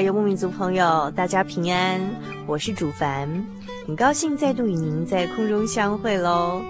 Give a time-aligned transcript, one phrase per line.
[0.00, 2.00] 游牧民族朋友，大家平安，
[2.46, 3.28] 我是主凡，
[3.86, 6.60] 很高兴再度与您在空中相会喽。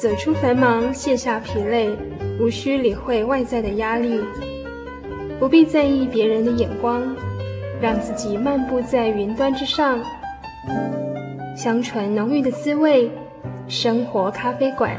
[0.00, 1.96] 走出繁忙，卸下疲累，
[2.40, 4.20] 无需理会外在的压力，
[5.38, 7.02] 不必在意别人的眼光，
[7.80, 10.00] 让自己漫步在云端之上。
[11.56, 13.10] 香醇浓郁的滋味，
[13.82, 14.96] 生活咖啡馆，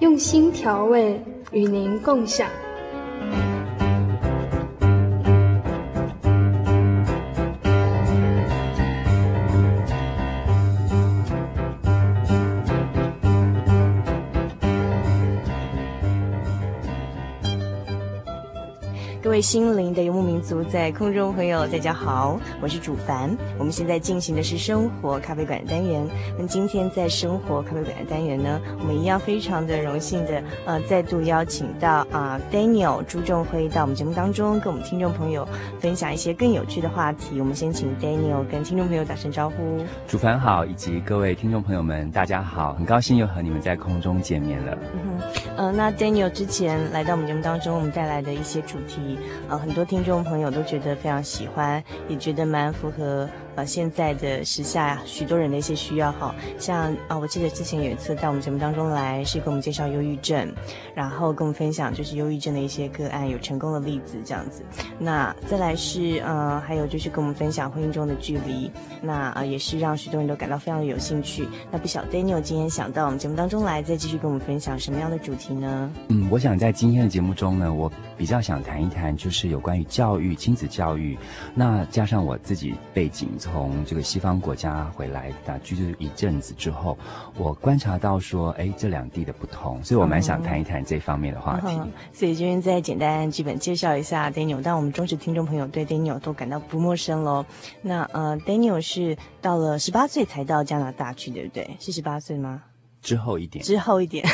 [0.00, 1.20] 用心调味，
[1.50, 2.48] 与您共享。
[19.32, 23.34] 位心灵的游牧民族，在空中朋友，大家好，我是主凡。
[23.58, 26.06] 我们现在进行的是生活咖啡馆的单元。
[26.38, 35.48] 那今天在生活咖啡馆的单元呢，我们一样非常的荣幸的，呃，再度邀请到啊、呃、Daniel 朱仲辉到我们节目当中，跟我们听众朋友
[35.80, 37.40] 分享一些更有趣的话题。
[37.40, 39.82] 我们先请 Daniel 跟听众朋友打声招呼。
[40.06, 44.76] 主凡好，以及各位听众朋友们，大家好，很高兴又和你们在空中见面了。
[44.92, 49.16] 嗯哼，呃，那 Daniel 之前来到我们节目当中，我们带来的一些主题。
[49.48, 53.28] 呃，很多听众朋友都觉得非常喜欢，也觉得蛮符合。
[53.54, 60.50] 呃，现在的时下，许多人的一些需要哈，像啊，我记得之前有一次到我们节目当中来，是给我们介绍忧郁症，
[60.94, 64.62] 然后跟我们分享就是忧郁症的一些个案，有成功的例子这样子。
[64.98, 68.70] 那再来是呃，还有就是跟我们分享婚姻中的距离，
[69.02, 71.46] 那呃也是让许多人都感到非常的有兴趣。
[71.70, 75.92] 那不晓得 Daniel 今天想到我们节目当中来，再继续跟我们分享什么样的主题呢？
[76.08, 81.18] 嗯，我想在今天的节目中呢，我比较想谈一谈，就是有关于教育、亲子教育，
[81.54, 83.28] 那加上我自己背景。
[83.42, 86.96] 从这个西方国家回来打居住一阵子之后，
[87.36, 91.66] 我观察到说，哎，这两地的不同，所以我蛮想谈一谈这方面的话题。
[92.12, 97.44] 所以今天再简单基本介绍一下 Daniel，但我们忠实听众朋友对 Daniel 都感到不陌生喽。
[97.82, 101.68] 那呃，Daniel 是到了十八岁才到加拿大去，对不对？
[101.80, 102.62] 是十八岁吗？
[103.02, 104.24] 之后一点，之后一点，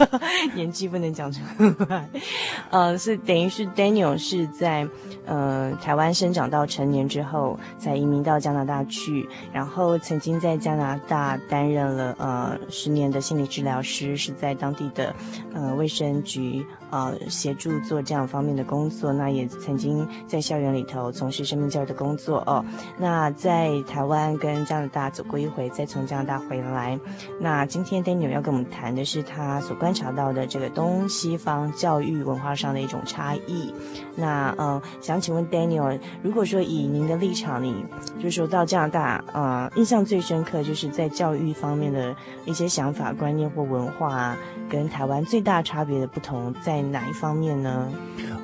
[0.56, 1.40] 年纪不能讲出
[1.88, 2.08] 来。
[2.70, 4.88] 呃，是等于是 Daniel 是在
[5.26, 15.14] 呃台湾生长到成年之后，才移民到加拿大去，然后曾经在加拿大担任了呃十年的心理治疗师，是在当地的
[15.54, 16.64] 呃卫生局。
[16.90, 22.64] 呃，协助做这样方面的工作，那也曾经在校园里头从事生命教育的工作哦。
[22.98, 26.98] 那在台湾跟加拿大走过一回，再从加拿大回来。
[27.40, 33.74] 那今天 Daniel 要跟我们谈的是他所观察到的这个东西方教育文化上的一种差异。
[34.16, 37.84] 那呃，想请问 Daniel，如果说以您的立场，你
[38.16, 42.14] 就是说到加拿大，呃，印象最深刻就是在教育方面的
[42.44, 44.36] 一些想法、观念或文化，
[44.68, 47.88] 跟台湾最大差别的不同在哪一方面呢？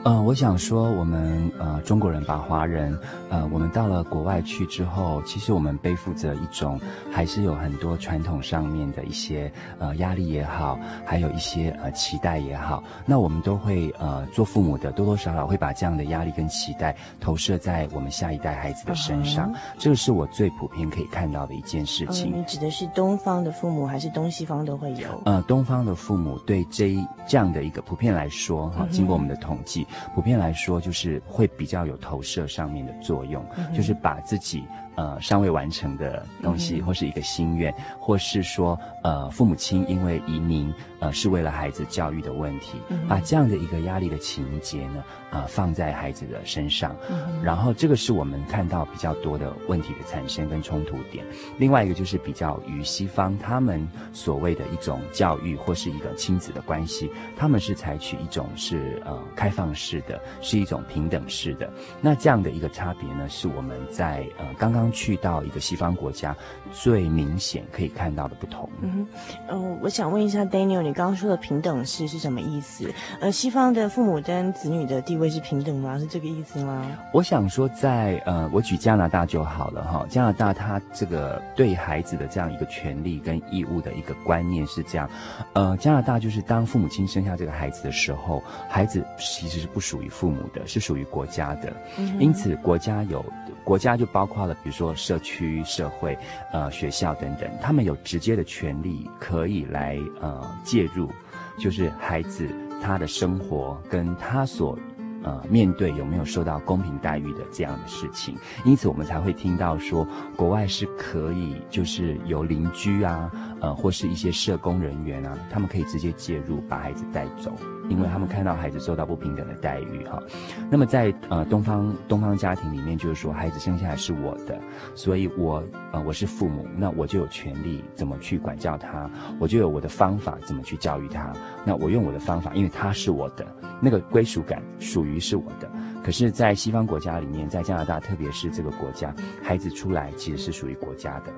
[0.02, 2.98] 呃，我想说，我们呃中国人吧，华人，
[3.28, 6.80] 呃，我们到了国外去之后，其实我们背负着一种，
[7.12, 19.58] 还是有很多传统上面的一些呃压力也好，还有一些呃期待也好，那我们都会呃做父母的多多少少会把这样的压力跟期待投射在我们下一代孩子的身上，uh -huh.
[19.78, 22.32] 这个是我最普遍可以看到的一件事情。
[22.32, 22.36] Uh.
[22.36, 25.20] 你指的是东方的父母，还是东西方都会有？
[25.26, 29.84] 呃，东方的父母对这一这样的一个普遍来说，哈，经过我们的统计。
[29.84, 30.14] Uh.
[30.14, 34.64] 普遍来说，就是会比较有投射上面的作用，嗯、就是把自己。
[34.96, 51.24] 呃，尚未完成的东西，或是一个心愿，嗯、或是说，呃，父母亲因为移民，呃，是为了孩子教育的问题，嗯、把这样的一个压力的情节呢，呃，放在孩子的身上，嗯、然后这个是我们看到比较多的问题的产生跟冲突点。
[51.58, 61.70] 另外一个就是比较于西方他们所谓的一种教育或是一个亲子的关系，他们是采取一种是呃开放式的，是一种平等式的。
[62.00, 64.90] 那这样的一个差别呢，是我们在呃刚刚。
[64.92, 66.36] 去到一个西方国家，
[66.72, 68.68] 最明显可以看到的不同。
[68.80, 69.06] 嗯，
[69.46, 72.92] 呃，我想问一下 Daniel，你刚刚说的平等式是什么意思？
[73.20, 75.98] 呃，西方的父母跟子女的地位是平等吗？
[75.98, 76.86] 是这个意思吗？
[77.12, 80.06] 我想说在，在呃，我举加拿大就好了哈。
[80.08, 85.08] 加拿大它这个对孩子的这样一个权利跟义务的一个观念是这样。
[85.52, 91.72] 呃，加拿大就是当父母亲生下这个孩子的时候，孩子其实是不属于父母的，是属于国家的。
[91.98, 93.24] 嗯，因此，国家有
[93.62, 94.70] 国家就包括了，比如。
[94.80, 96.16] 说社区、社会、
[96.52, 101.10] 呃学校等等，他们有直接的权利可以来呃介入，
[101.58, 102.48] 就是孩子
[102.80, 104.78] 他的生活跟他所
[105.22, 110.06] 呃面对有没有受到公平待遇的这样的事情，因此我们才会听到说
[110.36, 113.30] 国外是可以就是有邻居啊，
[113.60, 117.52] 呃或是一些社工人员啊，他们可以直接介入把孩子带走。
[117.90, 120.22] 因为他们看到孩子受到不平等的待遇，哈，
[120.70, 124.58] 那么在呃东方东方家庭里面，就是说孩子生下来是我的，
[124.94, 131.32] 所以我呃我是父母，那我就有权利怎么去管教他，我就有我的方法怎么去教育他，
[131.66, 133.44] 那我用我的方法，因为他是我的，
[133.82, 135.70] 那个归属感属于是我的。
[136.02, 141.32] 可是，在西方国家里面，在加拿大，特别是这个国家，孩子出来其实是属于国家的，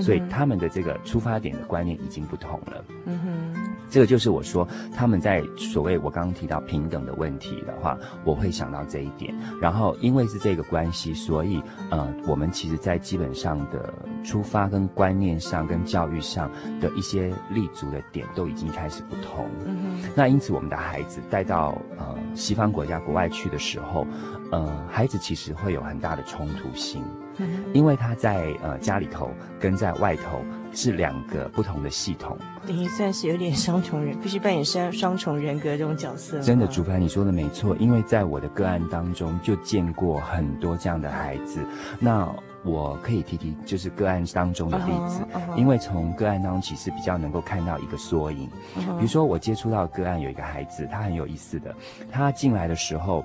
[0.00, 2.84] 所以他们的这个出发点的观念已经不同了。
[3.06, 3.30] 嗯哼。
[3.90, 9.32] 这个就是我说他们在所谓我刚刚提到平等的问题的话，我会想到这一点。
[9.60, 13.94] 然后因为是这个关系，所以呃，我们其实在基本上的
[14.24, 16.50] 出发跟观念上跟教育上
[16.80, 19.46] 的一些立足的点都已经开始不同。
[19.64, 20.10] 嗯哼。
[20.16, 24.04] 那因此我们的孩子带到呃西方国家国外去的时候，
[24.50, 27.04] 呃，孩子其实会有很大的冲突性。
[27.38, 27.64] 嗯。
[27.72, 30.40] 因为他在呃家里头跟在外头。
[30.76, 32.36] 是两个不同的系统，
[32.66, 36.40] 等于算是有点双重人， 必须扮演双双重人格这种角色。
[36.40, 41.64] 真的，主凡你说的没错，因为在我的个案当中就见过很多这样的孩子。
[42.00, 42.28] 那
[42.64, 45.56] 我可以提提，就是个案当中的例子，uh -huh, uh -huh.
[45.56, 48.50] 因为从个案当中其实比较能够看到一个缩影。
[48.76, 48.96] Uh -huh.
[48.96, 51.72] 比如说，我接触到个案有一个孩子，他很有意思的，
[52.10, 53.24] 他进来的时候。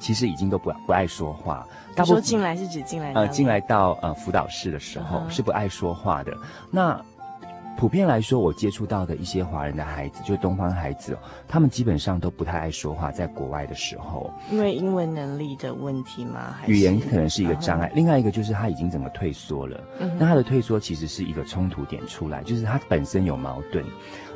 [0.00, 1.66] 其实已经都不不爱说话。
[1.96, 6.32] 他说进来是指进来呃进来到呃辅导室的时候是不爱说话的。
[6.70, 7.00] 那
[7.76, 14.32] 普遍来说，我接触到的一些华人的孩子，就是东方孩子哦，他们基本上都不太爱说话，在国外的时候。
[14.50, 16.56] 因为英文能力的问题吗？
[16.60, 17.88] 还是语言可能是一个障碍。
[17.94, 19.80] 另外一个就是他已经整个退缩了。
[20.18, 23.84] 那他的退缩其实是一个冲突点出来，就是他本身有矛盾。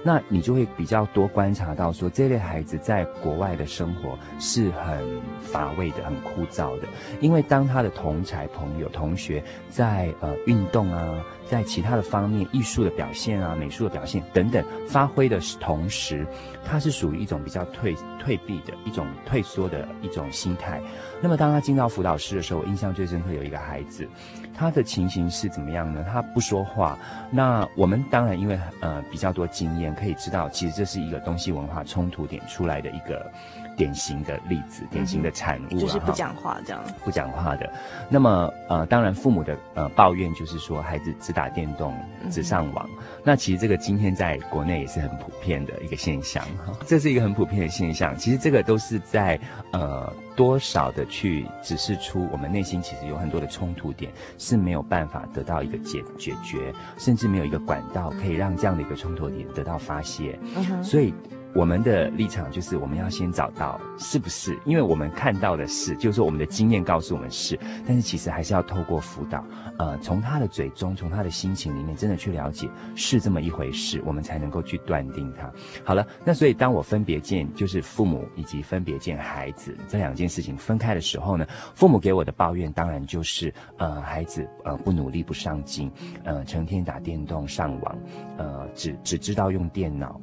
[0.04, 6.88] 那你就会比较多观察到说，这类孩子在国外的生活是很乏味的、很枯燥的，
[7.20, 16.26] 因为当他的同才朋友、同学在呃运动啊，在其他的方面、艺术的表现啊、美术的表现等等发挥的同时，
[16.64, 20.80] 他是属于一种比较退退避的一种退缩的一种心态。
[21.21, 24.09] 那么当他进到辅导室的时候，我印象最深刻有一个孩子。
[24.54, 26.04] 他的情形是怎么样呢？
[26.11, 26.99] 他不说话。
[27.30, 33.30] 那我们当然因为呃比较多经验，可以知道其实这是一个东西文化冲突点出来的一个
[33.76, 35.79] 典型的例子，典型的产物，啊嗯。
[35.79, 36.83] 就是不讲话这样。
[37.05, 37.73] 不讲话的。
[38.09, 41.95] 那么呃，当然父母的呃抱怨就是说孩子只打电动，
[42.31, 43.05] 只上网，嗯。
[43.25, 46.73] 那其实这个今天在国内也是很普遍的一个现象哈。
[46.87, 48.17] 这是一个很普遍的现象。
[48.17, 49.38] 其实这个都是在
[49.73, 50.12] 呃。
[50.35, 60.38] 多少的去指示出我们内心其实有很多的冲突点是没有办法得到一个解解决，甚至没有一个管道可以让这样的一个冲突点得到发泄。
[60.83, 61.12] 所以
[61.54, 69.44] 我们的立场就是我们要先找到是不是，因为我们看到的是，就是说我们的经验告诉我们是，但是其实还是要透过辅导，
[69.78, 75.52] 呃，从他的嘴中，从他的心情里面，真的去了解是这么一回事，我们才能够去断定他。
[75.85, 85.92] 好了，那所以当我分别见就是父母以及分别见孩子这两件事情分开的时候呢，父母给我的抱怨当然就是，呃，孩子呃不努力不上进，
[86.25, 87.99] 呃，成天打电动上网，
[88.38, 90.18] 呃，只只知道用电脑。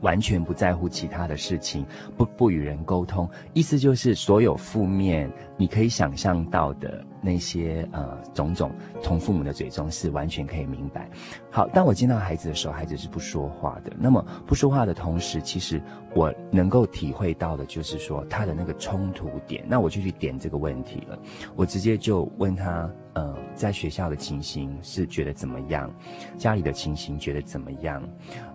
[0.00, 1.84] 完全不在乎其他的事情，
[2.16, 8.70] 不不与人沟通，意思就是所有负面你可以想象到的那些呃种种，
[9.02, 11.10] 从父母的嘴中是完全可以明白。
[11.50, 13.92] 好，当我见到孩子的时候，孩子是不说话的。
[13.98, 15.82] 那么不说话的同时，其实
[16.14, 19.64] 我能够体会到的就是说他的那个冲突点。
[19.68, 21.18] 那我就去点这个问题了，
[21.56, 25.92] 我直接就问他，呃，在学校的情形是觉得怎么样？
[26.36, 28.00] 家里的情形觉得怎么样？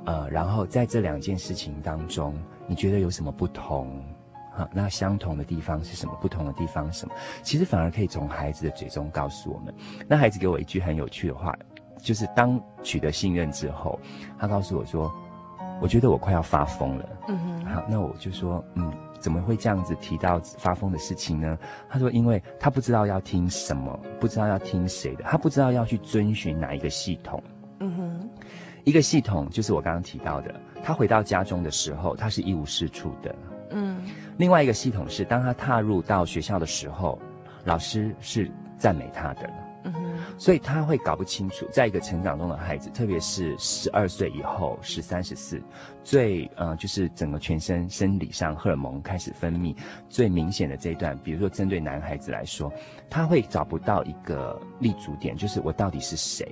[0.05, 2.33] 呃，然后在这两件事情当中，
[2.65, 4.01] 你觉得有什么不同？
[4.55, 6.13] 好，那相同的地方是什么？
[6.22, 7.15] 不同的地方是什么？
[7.41, 9.74] 其实反而可以从孩子的嘴中告诉我们。
[10.07, 11.55] 那孩子给我一句很有趣的话，
[11.98, 14.00] 就是当取得信任之后，
[14.38, 15.12] 他告诉我说
[15.81, 17.65] ：“我觉得我快要发疯了。”嗯哼。
[17.65, 21.57] 好，那我就说：“嗯，怎么会这样子提到发疯的事情呢？”
[21.89, 27.41] 他说：“因为他不知道要听什么，不知道要听谁的，他不知道要去遵循哪一个系统。”
[27.79, 28.29] 嗯哼。
[28.83, 33.33] 一个系统就是我刚刚提到的，他回到家中的时候，他是一无是处的。
[33.75, 34.03] 嗯，
[34.38, 37.20] 另外一个系统是，当他踏入到学校的时候，
[37.66, 39.50] 老师是赞美他的。
[39.86, 40.00] 嗯哼，
[40.38, 45.62] 所以他会搞不清楚，在一个成长中的孩子，特别是十二岁以后，十三、十四，
[46.06, 49.75] 最呃，就是整个全身生理上荷尔蒙开始分泌
[50.08, 52.72] 最明显的这一段，比如说针对男孩子来说，
[53.10, 56.50] 他会找不到一个立足点，就是我到底是谁。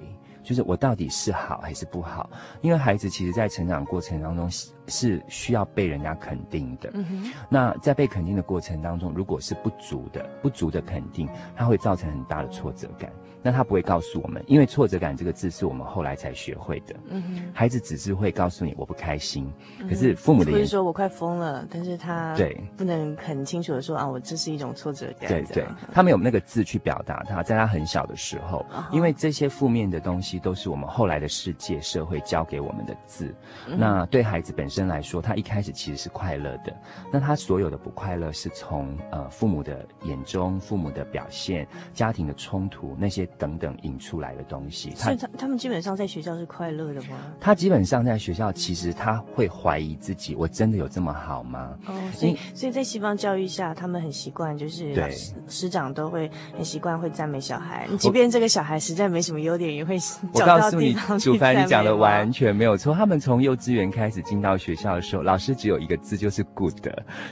[0.51, 2.29] 就是我到底是好还是不好？
[2.59, 4.49] 因为孩子其实，在成长过程当中
[4.87, 6.91] 是需要被人家肯定的。
[6.93, 7.31] 嗯。
[7.47, 13.09] 那在被肯定的过程当中，如果是不足的、不足的肯定，它会造成很大的挫折感。
[13.43, 16.95] 那他不会告诉我们，因为挫折感这个字是我们后来才学会的。
[17.09, 17.51] 嗯哼。
[17.53, 19.51] 孩子只是会告诉你我不开心，
[19.89, 25.29] 可是父母的意思是说我快疯了，但是他对不能很清楚的说啊，我这是一种挫折感。
[25.29, 33.33] 对对，他没有那个字去表达他，在他很小的时候，因为这些负面的东西都是我们后来的世界社会教给我们的字。
[33.77, 36.73] 那对孩子本身来说，他一开始其实是快乐的，
[37.11, 43.27] 那他所有的不快乐是从呃父母的眼中、父母的表现、家庭的冲突那些。
[43.37, 47.17] 等等引出来的东西，所以他他们基本上在学校是快乐的吗？
[47.39, 51.77] 他基本上在学校，其实他会怀疑自己，我真的有这么好吗？
[51.87, 55.11] 哦，所以所以在西方教育下，他们很习惯，就是对
[55.47, 59.97] 师长都会很习惯会赞美小孩，即便这个小孩实在没什么优点，也会
[60.33, 61.17] 找到地方去赞美。
[61.17, 62.93] 我告诉你，主凡，你讲的完全没有错。
[62.93, 66.73] 他们从幼稚园开始进到学校的时候，老师只有一个字，就是 good，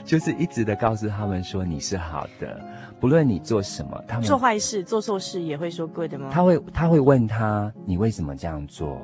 [0.04, 2.60] 就是一直的告诉他们说你是好的。
[3.00, 6.28] 不论你做什么，他们做坏事、做错事也会说 good 吗？
[6.30, 9.00] 他会，他会问他，你为什么这样做？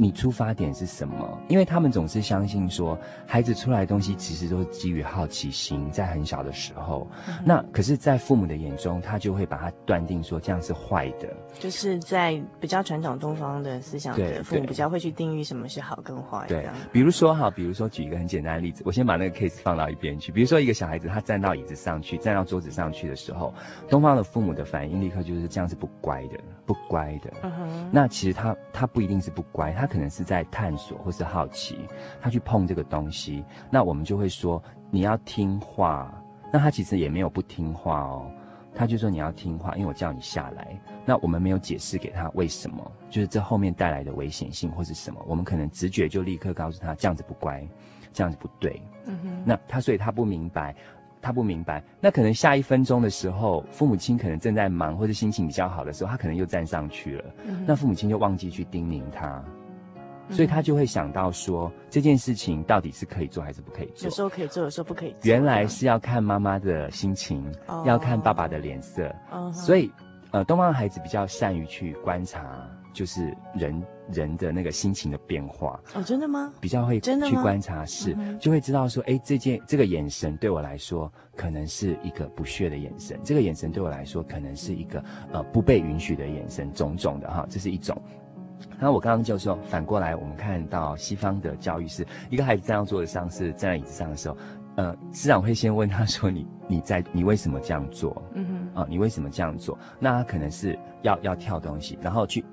[0.00, 1.38] 你出发点是什么？
[1.48, 7.06] 因为他们总是相信说，孩子出来的东西其实都是基于好奇心，在很小的时候。
[7.28, 11.28] 嗯、那可是，在父母的眼中，他就会把它断定说这样是坏的。
[11.58, 16.46] 就是在比较传统东方的思想的父母比较会去定义什么是好跟坏。
[16.48, 20.32] 对，比如说哈，比如说举一个很简单的例子，我先把那个 case 放到一边去。
[20.32, 23.52] 比如说一个小孩子，他站到椅子上去，站到桌子上去的时候，
[23.90, 27.30] 东方的父母的反应立刻就是这样是不乖的，不乖的。
[27.42, 27.90] 嗯哼。
[27.92, 31.76] 那其实他他不一定是不乖，他可能是在探索或是好奇，
[32.20, 36.10] 他去碰这个东西，那我们就会说你要听话。
[36.52, 38.30] 那他其实也没有不听话哦，
[38.74, 40.80] 他就说你要听话，因为我叫你下来。
[41.04, 47.66] 那我们没有解释给他为什么，就是这后面带来的危险性或是什么，我们可能直觉就立刻告诉他这样子不乖，
[48.12, 48.80] 这样子不对。
[49.04, 49.42] 嗯哼。
[49.44, 50.74] 那他所以他不明白。
[51.22, 57.24] 他不明白，那可能下一分钟的时候，父母亲可能正在忙，或者心情比较好的时候，他可能又站上去了。
[57.44, 59.52] 嗯、那父母亲就忘记去叮咛他，嗯、
[60.30, 64.08] 所以他就会想到说，这件事情到底是可以做还是不可以做？
[64.08, 65.18] 有时候可以做，有时候不可以做。
[65.22, 69.14] 原来是要看妈妈的心情，哦、要看爸爸的脸色。
[69.30, 69.90] 哦、所以，
[70.30, 73.82] 呃，东方的孩子比较善于去观察，就是人。
[74.12, 76.52] 人的那个心情的变化哦，真的吗？
[76.60, 87.96] 比较会真的去观察，是就会知道说，哎，这件这个眼神对我来说，可能是一个不屑的眼神；这个眼神对我来说，可能是一个呃不被允许的眼神，种种的哈，这是一种。
[88.80, 94.36] 那我刚刚就说，反过来，我们看到西方的教育是一个孩子站到桌子上，是站在椅子上的时候，
[94.76, 99.78] 呃，师长会先问他说：“你你在你为什么这样做？”嗯哼，啊，你为什么这样做？
[99.98, 102.44] 那他可能是要要跳东西，然后去。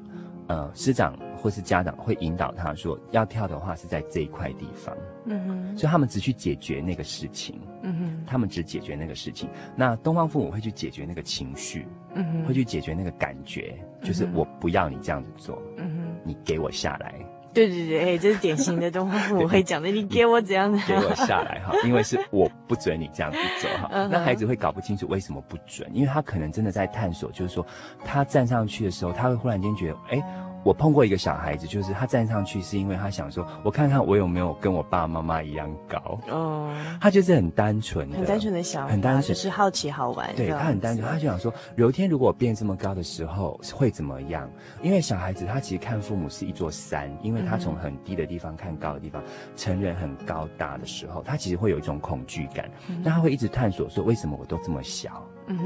[0.50, 4.96] 呃，师长或是家长会引导他说，要跳的话是在这一块地方。
[5.26, 7.60] 嗯哼，所以他们只去解决那个事情。
[7.82, 9.50] 嗯哼，他们只解决那个事情。
[9.76, 11.86] 那东方父母会去解决那个情绪。
[12.14, 15.62] 嗯哼，会去解决那个感觉，就是我不要你这样子做。
[15.76, 17.14] 嗯哼，你给我下来。
[17.54, 20.78] 对对对，哎，这是典型的东方父母 会讲的，你给我怎样的？
[20.88, 23.90] 给我下来哈， 因为是我不准你这样子走哈。
[24.12, 27.66] 那孩子会搞不清楚为什么不准，因为他可能真的在探索，就是说
[28.06, 30.24] 他站上去的时候，他会忽然间觉得，哎。
[30.64, 36.20] 我碰过一个小孩子，就是他站上去是因为他想说，我看看我有没有跟我爸爸妈妈一样高。
[36.30, 40.30] 哦，他就是很单纯的，很单纯的想法，很单纯，就是好奇好玩。
[40.36, 44.50] 对，他很单纯，他就想说，有一天如果我变这么高的时候会怎么样？
[44.82, 49.24] 因为小孩子他其实看父母是一座山，因为他从很低的地方看高的地方，
[49.56, 52.70] 成人很高大的时候，他其实会有一种恐惧感。
[53.04, 55.24] 那他会一直探索说，为什么我都这么小？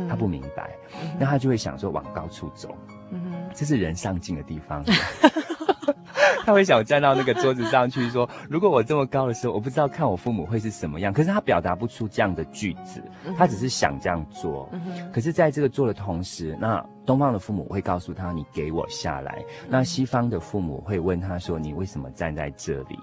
[0.07, 0.71] 他不明白，
[1.19, 2.75] 那他就会想说往高处走。
[3.53, 4.83] 这是人上进的地方。
[6.43, 13.03] 他会想站到那个桌子上去说：“如果我这么高的时候，我不知道看我父母会是什么样。”可是他表达不出这样的句子，
[13.37, 14.67] 他只是想这样做。
[15.13, 22.99] 可是在这个做的同时，那东方的父母会告诉他：“你给我下来。”那西方的父母会问他说：“你为什么站在这里？”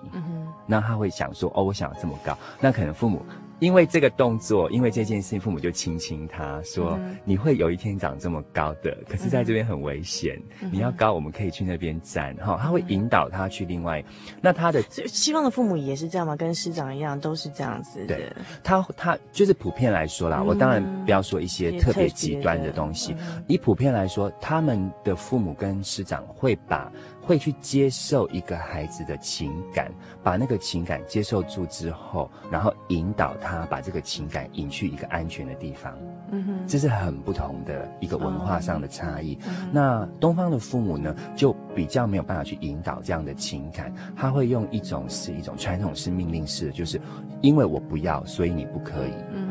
[0.67, 3.25] 那他会想说：“哦，我想要这么高。”那可能父母。
[3.61, 10.41] 因为这个动作，因为这件事情，父母就亲亲他说：“嗯、你会有一天长这么高的，可是在这边很危险。
[10.61, 12.35] 嗯、你要高，我们可以去那边站。
[12.37, 14.05] 哈、嗯，他会引导他去另外。
[14.41, 16.37] 那他的西方的父母也是这样吗？
[16.37, 18.17] 跟师长一样，都是这样子的。
[18.17, 20.39] 对，他他就是普遍来说啦。
[20.41, 23.15] 嗯、我当然不要说一些特别极端的东西。
[23.19, 26.91] 嗯、以普遍来说，他们的父母跟师长会把。
[27.29, 29.93] 会去接受一个孩子的情感，
[30.23, 35.95] 把那个情感接受住之后，然后引导他把这个情感引去一个安全的地方。
[36.31, 39.39] 嗯哼，这是很不同的一个文化上的差异。
[39.47, 46.99] 嗯、那东方的父母呢，就比较没有办法去引导这样的情感，他会用一种是一种传统式命令式的，就是
[47.43, 49.13] 因为我不要，所以你不可以。
[49.35, 49.51] 嗯，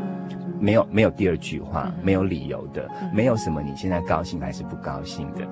[0.59, 5.47] 没有没有第二句话，没有理由的，没有什么你现在高兴还是不高兴的。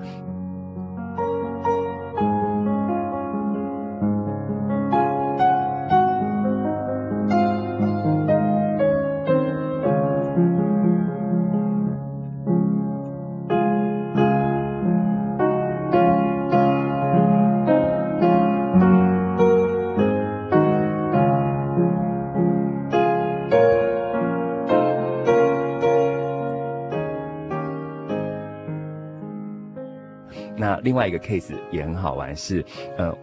[30.82, 32.64] 另外一个 case 也很好玩，是，
[32.96, 33.16] 呃，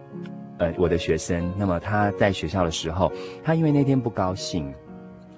[0.58, 3.10] 呃，我的学生，那么他在学校的时候，
[3.42, 4.72] 他因为那天不高兴，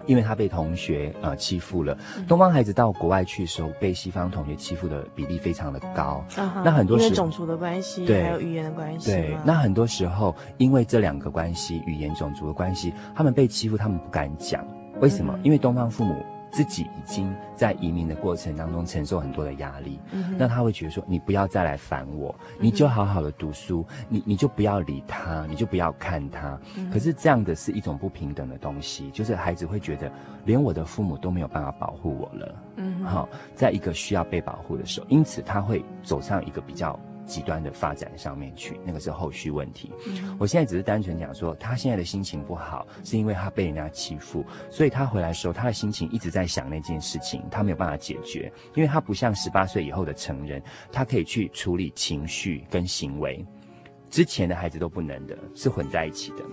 [0.07, 1.96] 因为他被同学呃欺负了。
[2.16, 6.24] 嗯、东方孩子到国外去的时候，被西方同学欺负的比例非常的高。
[6.37, 9.11] 嗯、那很多时因为种族的关系，对，还有语言的关系。
[9.11, 14.66] 对，那很多时候因为这两个关系，语言、种族的关系，他们被欺负，他们不敢讲。
[15.00, 15.33] 为什么？
[15.37, 16.24] 嗯、因为东方父母。
[16.57, 26.59] 自己已经在移民的过程当中承受很多的压力，嗯、那他会觉得说：“你不要再来烦我，你就好好的读书，嗯、你你就不要理他，你就不要看他。
[26.79, 30.11] 嗯”可是这样的是一种不平等的东西，就是孩子会觉得
[30.47, 32.55] 连我的父母都没有办法保护我了。
[32.77, 36.99] 嗯，好，在一个需要被保护的时候，因此他会走上一个比较。
[37.27, 39.93] 极端的发展上面去，那个是后续问题。
[40.07, 50.62] 嗯、我现在只是单纯讲说，他现在的心情不好，是因为他被人家欺负，所以他回来的时候，他的心情一直在想那件事情，他没有办法解决，因为他不像十八岁以后的成人，
[50.93, 53.45] 他可以去处理情绪跟行为，
[54.09, 56.45] 之前的孩子都不能的，是混在一起的，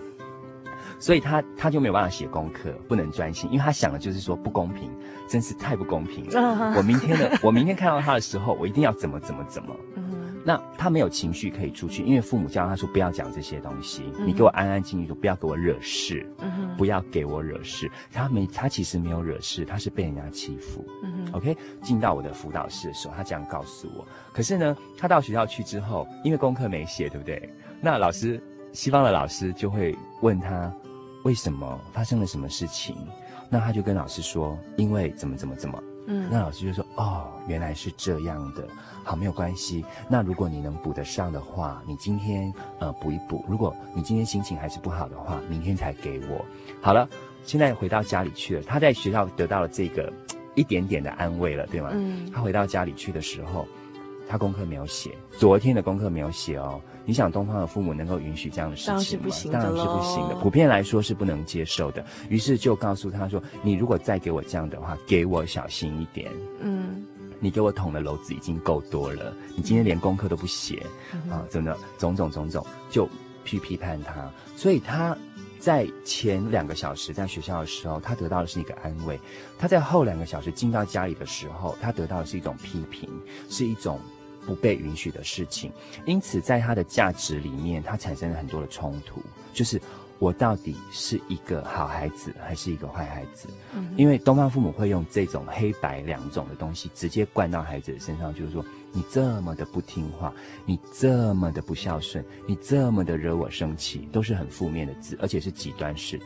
[1.00, 4.92] 所以他他就没有办法写功课，不能专心，因为他想的就是说不公平，
[5.30, 6.42] 真是太不公平了。
[6.42, 9.76] 啊、 我明天的我明天看到他的时候，我一定要怎么怎么怎么。
[10.46, 16.26] 那他没有情绪可以出去，因为父母教他说不要讲这些东西，嗯、你给我安安静静的，不要给我惹事，
[16.78, 17.90] 不要给我惹事。
[18.12, 20.86] 他没，他其实没有惹事，他是被人家欺负。
[21.32, 24.06] OK，进到我的辅导室的时候，他这样告诉我。
[24.34, 27.50] 可是呢，他到学校去之后，因为功课没写，对不对？
[27.80, 28.42] 那老师，
[28.74, 30.72] 西方的老师就会问他
[31.24, 32.96] 为什么发生了什么事情，
[33.50, 35.82] 那他就跟老师说，因为怎么怎么怎么。
[36.06, 38.68] 嗯，那老师就说：“哦，原来是这样的，
[39.04, 39.86] 好，没有关系。
[40.10, 46.46] 那如果你能补得上的话，你今天呃补一补；如果你今天心情还是不好的话，明天才给我。
[46.82, 47.08] 好了，
[47.46, 48.64] 现在回到家里去了。
[48.64, 50.12] 他在学校得到了这个
[50.56, 51.90] 一点点的安慰了，对吗？
[51.94, 52.30] 嗯。
[52.32, 53.66] 他回到家里去的时候，
[54.34, 56.82] 他功课没有写，昨天的功课没有写哦。
[57.06, 59.28] 你想东方的父母能够允许这样的事情吗？
[59.52, 62.04] 当然是不行的，普遍来说是不能接受的。
[62.30, 67.06] 于是就告诉他说：“你如果再给我这样的话，给我小心一点。”嗯。
[67.40, 73.08] 你给我捅的篓子已经够多了，你今天连功课都不写，嗯、啊，真的种种种种，就
[73.46, 74.32] 去批判他。
[74.56, 75.16] 所以他
[75.60, 79.16] 在前两个小时在学校的时候，他得到的是一个安慰；
[79.60, 83.10] 他在后两个小时进到家里的时候，他得到的是一种批评，
[83.50, 84.00] 是一种
[84.46, 85.72] 不被允许的事情。
[86.06, 89.22] 因此，在他的价值里面，他产生了很多的冲突，
[89.54, 89.82] 就是。
[90.20, 93.50] 我到底是一个好孩子还是一个坏孩子？
[93.76, 100.34] 嗯，因为东方父母会用这种黑白两种的东西直接灌到孩子的身上，就是说你这么的不听话，
[100.66, 106.26] 你这么的不孝顺，你这么的惹我生气，都是很负面的字，而且是极端式的。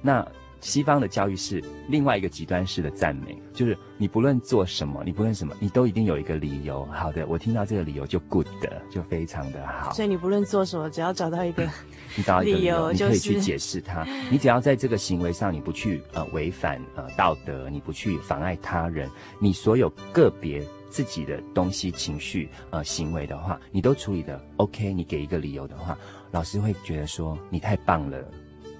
[0.00, 0.24] 那。
[0.62, 6.84] 西方的教育是另外一个极端式的赞美，就是你不论做什么，你不论什么，你都一定有一个理由。
[6.92, 9.92] 好的，我听到这个理由就 good 的，就非常的好。
[9.92, 11.68] 所以你不论做什么，只要找到一个，
[12.16, 14.04] 你找到一个理由，你可以去解释它。
[14.30, 24.92] 你只要在这个行为上，你不去呃违反呃道德，你不去妨碍他人，你所有个别自己的东西、情绪呃行为的话，你都处理的 OK。
[24.92, 25.98] 你给一个理由的话，
[26.30, 28.24] 老师会觉得说你太棒了。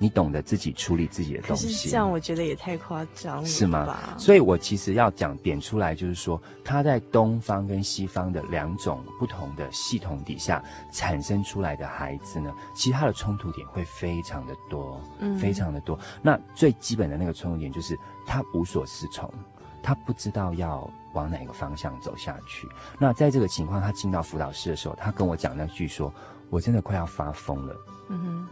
[0.02, 3.96] 你懂得自己处理自己的东西，这样我觉得也太夸张了，是吗？
[4.18, 10.60] 所以我其实要讲点出来，就是说他在东方跟西方的两种不同的系统底下
[10.90, 15.96] 产生出来的孩子呢，其实他的冲突点会非常的多，嗯，非常的多。
[16.20, 19.32] 那最基本的那个冲突点就是他无所适从，
[19.84, 22.68] 他不知道要往哪个方向走下去。
[22.98, 26.12] 那在这个情况，他进到辅导室的时候，他跟我讲那句说
[26.50, 27.76] ：“我真的快要发疯了。”
[28.10, 28.48] 嗯哼。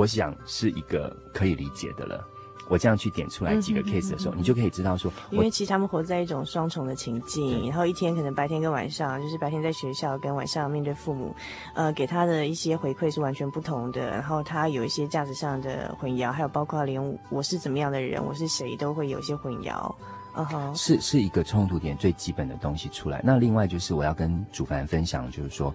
[0.00, 2.26] 我想是一个可以理解的了。
[2.70, 11.34] 我这样去点出来几个 case 的时候，嗯、哼哼哼你就可以知道说，因为其实他们活在一种双重的情境，然后一天可能白天跟晚上，就是白天在学校跟晚上面对父母，
[11.74, 14.08] 呃，给他的一些回馈是完全不同的。
[14.08, 19.92] 然后他有一些价值上的混淆，还有包括连我是怎么样的人，我是谁，都会有一些混淆。
[20.36, 23.20] 嗯哼，是是一个冲突点最基本的东西出来。
[23.24, 25.74] 那另外就是我要跟主凡分享，就是说。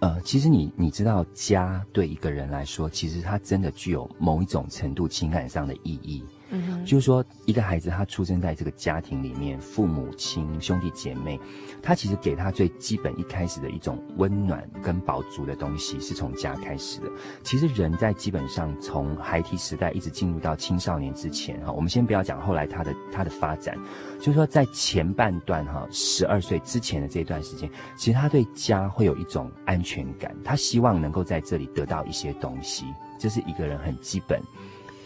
[0.00, 6.22] 呃，其实你你知道，家对一个人来说，其实它真的具有某一种程度情感上的意义。
[6.50, 11.40] 嗯，就是说，一个孩子他出生在这个家庭里面，父母亲、兄弟姐妹，
[11.82, 17.10] 他其实给他最基本一开始的一种温暖跟饱足的东西，是从家开始的。
[17.42, 23.76] 其实人在基本上从孩提时代一直进入到青少年之前，哈，我们先不要讲后来他的他的发展，
[24.20, 32.84] 就是说在前半段哈，十二岁之前的这段时间，其实他对家会有一种安全感，他希望能够在这里得到一些东西，
[33.18, 34.40] 这是一个人很基本。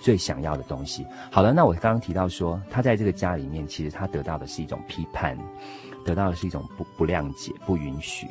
[0.00, 1.06] 最想要的东西。
[1.30, 5.38] 好了，那我刚刚提到说，他在这个家里面，其实他得到的是一种批判，
[6.04, 8.26] 得到的是一种不不谅解、不允许。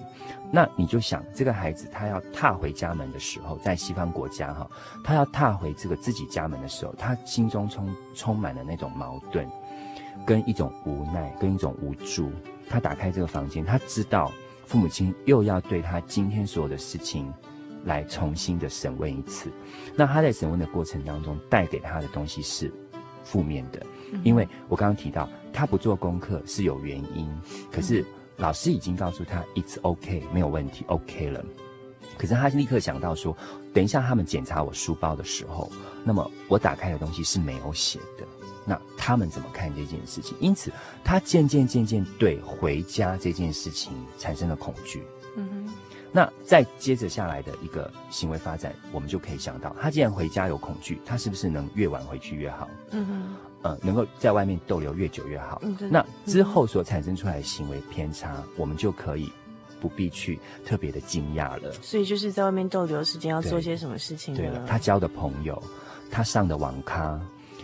[0.52, 4.68] 那你就想，这个孩子他要踏回家门的时候，在西方国家哈，
[5.04, 9.48] 他要踏回这个自己家门的时候，他心中充充满了那种矛盾，
[10.26, 12.32] 跟一种无奈，跟一种无助。
[12.68, 14.32] 他打开这个房间，他知道
[14.66, 17.32] 父母亲又要对他今天所有的事情。
[17.86, 19.52] 来重新的审问一次，
[19.96, 22.72] 那他在审问的过程当中带给他的东西是
[23.24, 23.86] 负面的，
[24.24, 27.30] 因为我刚刚提到他不做功课是有原因，
[27.72, 28.06] 可是
[28.38, 31.44] 老师已经告诉他 it's OK 没有问题 OK 了，
[32.18, 33.36] 可是他立刻想到说，
[33.74, 35.72] 等一下他们检查我书包的时候，
[36.04, 38.26] 那么我打开的东西是没有写的，
[38.66, 40.38] 那他们怎么看这件事情？
[40.40, 40.72] 因此
[41.04, 45.04] 他渐渐渐渐对回家这件事情产生了恐惧。
[45.36, 45.74] 嗯哼。
[46.12, 52.68] 那再接着下来的一个行为发展，我们就可以想到，他既然回家有恐惧，他是不是能越晚回去越好？
[52.92, 55.62] 嗯哼，呃，能够在外面逗留越久越好。
[55.64, 59.32] 嗯，那之后所产生出来的行为偏差，嗯，我们就可以
[59.80, 61.72] 不必去特别的惊讶了。
[61.82, 64.40] 所以就是在外面逗留的时间要做些什么事情呢？
[64.40, 65.62] 对了，他交的朋友，
[66.10, 67.20] 他上的网咖。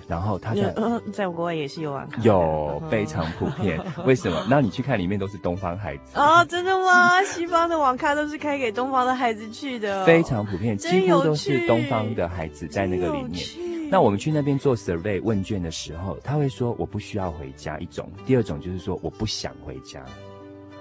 [0.08, 0.74] 然后他在
[1.12, 3.80] 在国外也是有网咖，有非常普遍。
[4.06, 4.46] 为什么？
[4.50, 6.46] 那你去看里面都是东方孩子啊？
[6.46, 7.24] 真的吗？
[7.24, 13.44] 西方的网咖都是开给东方的孩子去的，非常普遍，几乎都是东方的孩子在那个里面。
[13.90, 20.04] 那我们去那边做 survey 问卷的时候，他会说我不需要回家，一种；第二种就是说我不想回家。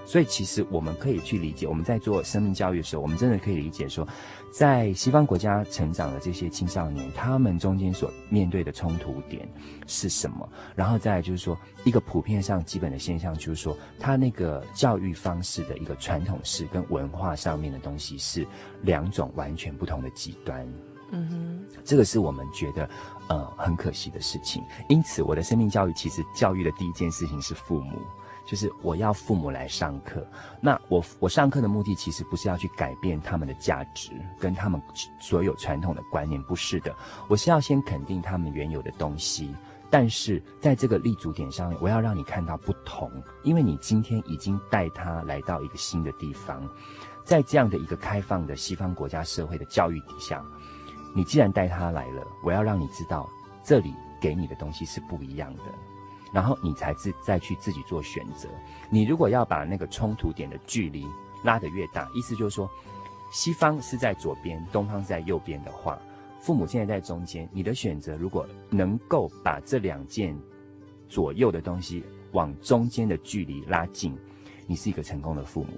[0.07, 4.07] 所以其实我们可以去理解，我们在做生命教育的时候，我们真的可以理解说，
[4.53, 9.49] 在西方国家成长的这些青少年，他们中间所面对的冲突点
[9.87, 10.49] 是什么？
[10.77, 18.47] 然后再来就是说，一个普遍上基本的现象就是说，他那个教育方式的一个传统式跟文化上面的东西是
[18.83, 20.67] 两种完全不同的极端。
[21.11, 22.88] 嗯哼，这个是我们觉得
[23.29, 24.62] 呃很可惜的事情。
[24.88, 27.99] 因此，我的生命教育其实教育的第一件事情是父母。
[28.46, 30.26] 就是我要父母来上课。
[30.61, 34.80] 那我我上课的目的其实不是要去改变他们的价值跟他们
[35.20, 36.94] 所有传统的观念，不是的。
[37.28, 39.54] 我是要先肯定他们原有的东西，
[39.90, 43.11] 但是在这个立足点上，我要让你看到不同，
[43.42, 46.68] 因为你今天已经带他来到一个新的地方，
[47.24, 50.44] 在这样的一个开放的西方国家社会的教育底下，
[51.14, 53.28] 你既然带他来了，我要让你知道
[53.62, 55.62] 这里给你的东西是不一样的。
[56.35, 58.49] 然后你才自再去自己做选择。
[58.90, 61.07] 你如果要把那个冲突点的距离
[61.44, 62.68] 拉得越大，意思就是说，
[63.33, 65.97] 西方是在左边，东方是在右边的话，
[66.40, 67.49] 父母现在在中间。
[67.53, 70.37] 你的选择如果能够把这两件
[71.09, 74.18] 左右的东西往中间的距离拉近，
[74.66, 75.70] 你是一个成功的父母。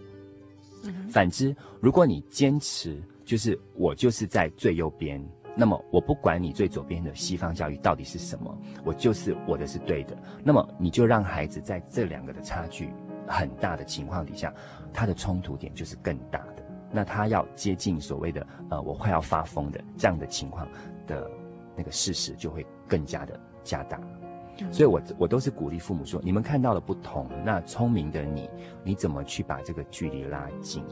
[0.85, 1.07] 嗯。
[1.11, 5.23] 反之，如果你坚持就是我就是在最右边。
[5.59, 10.15] 那么我不管你最左边的西方教育到底是什么，我就是我的是对的。
[10.45, 12.93] 那么你就让孩子在这两个的差距
[13.27, 14.53] 很大的情况底下，
[14.93, 16.63] 他的冲突点就是更大的。
[16.93, 20.69] 那他要接近所谓的呃我快要发疯的这样的情况
[21.07, 21.29] 的
[21.75, 23.99] 那个事实就会更加的加大。
[24.71, 28.49] 所以我我都是鼓励父母说，你们看到了不同，那聪明的你，
[28.85, 30.83] 你怎么去把这个距离拉近？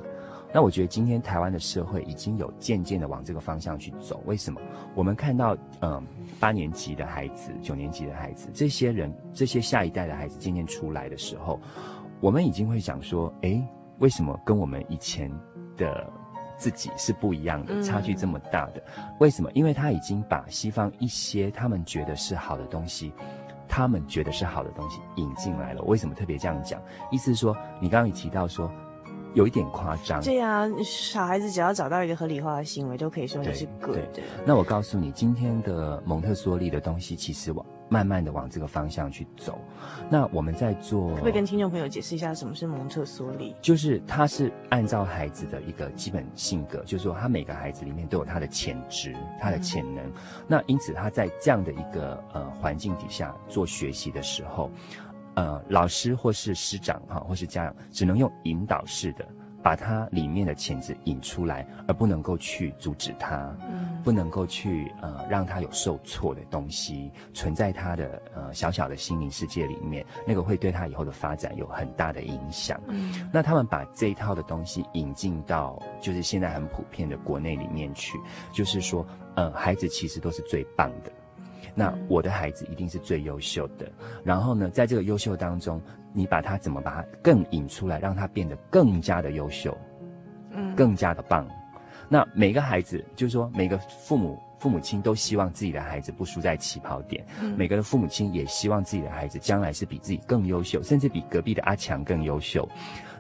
[0.55, 4.23] 那我觉得今天台湾的社会已经有渐渐的往这个方向去走。
[4.25, 4.61] 为什么？
[4.95, 6.01] 我们看到，嗯，
[6.39, 11.61] 八年级的孩子、九年级的孩子，这些人、这些下一代的孩子渐渐出来的时候，
[12.21, 13.67] 我们已经会想说，诶，
[13.99, 15.29] 为什么跟我们以前
[15.77, 16.09] 的
[16.57, 18.81] 自己是不一样的，差距这么大的？
[19.19, 19.51] 为什么？
[19.55, 23.13] 因为他已经把西方一些他们觉得是好的东西，
[23.67, 25.83] 他们觉得是好的东西引进来了。
[25.83, 26.81] 为什么特别这样讲？
[27.11, 28.71] 意思是说，你刚刚也提到说。
[29.35, 30.23] 有一点夸张。
[30.23, 34.23] 对呀，小孩子只要找到一个合理化的行为，都可以说你是 good 的。
[34.47, 39.59] 那我告诉你，今天的蒙特梭利的东西，其实往慢慢的往这个方向去走。
[40.09, 43.55] 那我们在做，可不可以跟听众朋友解释一下什么是蒙特梭利？
[43.61, 50.05] 就是他是按照孩子的一个基本性格，就是说他每个孩子里面都有他的潜质、他的潜能。
[50.05, 50.13] 嗯、
[50.47, 54.71] 那因此他在这样的一个呃环境底下做学习的时候。
[55.37, 59.27] 呃，老师或是师长哈，或是家长，只能用引导式的，
[59.63, 72.81] 把他里面的潜质引出来，而不能够去阻止他，嗯，不能够去呃让他有受挫的东西存在他的呃小小的心灵世界里面，那个会对他以后的发展有很大的影响。
[72.89, 78.19] 嗯，那他们把这一套的东西引进到就是现在很普遍的国内里面去，
[78.53, 81.11] 就是说，呃，孩子其实都是最棒的。
[81.75, 83.91] 那我的孩子一定是最优秀的。
[84.23, 85.81] 然后呢，在这个优秀当中，
[86.13, 89.77] 你把他怎么把他更引出来，让他变得更加的优秀，
[90.53, 91.49] 嗯，更加的棒。
[92.09, 97.27] 那每个孩子，就是说每个父母父母亲都希望自己的孩子不输在起跑点。
[97.41, 102.69] 嗯，每个的父母亲也希望自己的孩子将来是比自己更优秀，甚至比隔壁的阿强更优秀。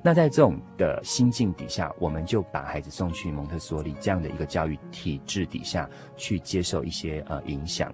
[0.02, 7.90] 那在这种的心境底下，我们就把孩子送去蒙特梭利这样的一个教育体制底下去接受一些呃影响。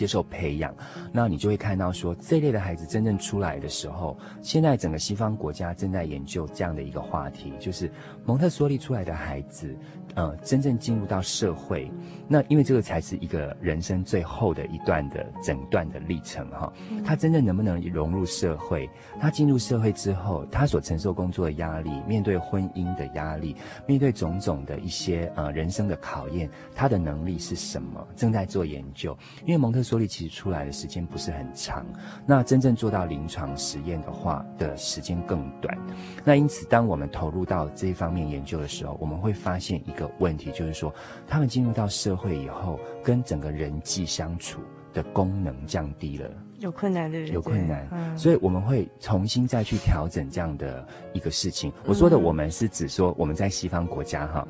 [0.00, 0.74] 接受培养，
[1.12, 7.92] 那你就会看到说，这类的孩子真正出来的时候，现在整个西方国家正在研究这样的一个话题，就是
[8.24, 9.76] 蒙特梭利出来的孩子。
[10.16, 11.88] 呃，真正进入到社会，
[12.26, 16.72] 那因为这个才是一个人生最后的一段的整段的历程哈。
[17.04, 18.90] 他真正能不能融入社会？
[19.20, 23.54] 他进入社会之后，他所承受工作的压力，面对婚姻的压力，
[23.86, 28.04] 面对种种的一些呃人生的考验，他的能力是什么？
[28.16, 29.16] 正在做研究。
[29.46, 31.86] 因为蒙特梭利其实出来的时间不是很长，
[32.26, 35.78] 那真正做到临床实验的话的时间更短。
[36.24, 40.10] 那因此，当我们投入到这一方面研究的时候，我们会发现一个。
[40.18, 40.92] 问题就是说，
[41.26, 44.60] 他们进入到社会以后，跟整个人际相处
[44.92, 51.72] 的功能降低了，有困难的人，有困难，嗯，所以我们会重新再去调整这样的一个事情。
[51.86, 54.46] 我说的我们是指说我们在西方国家哈。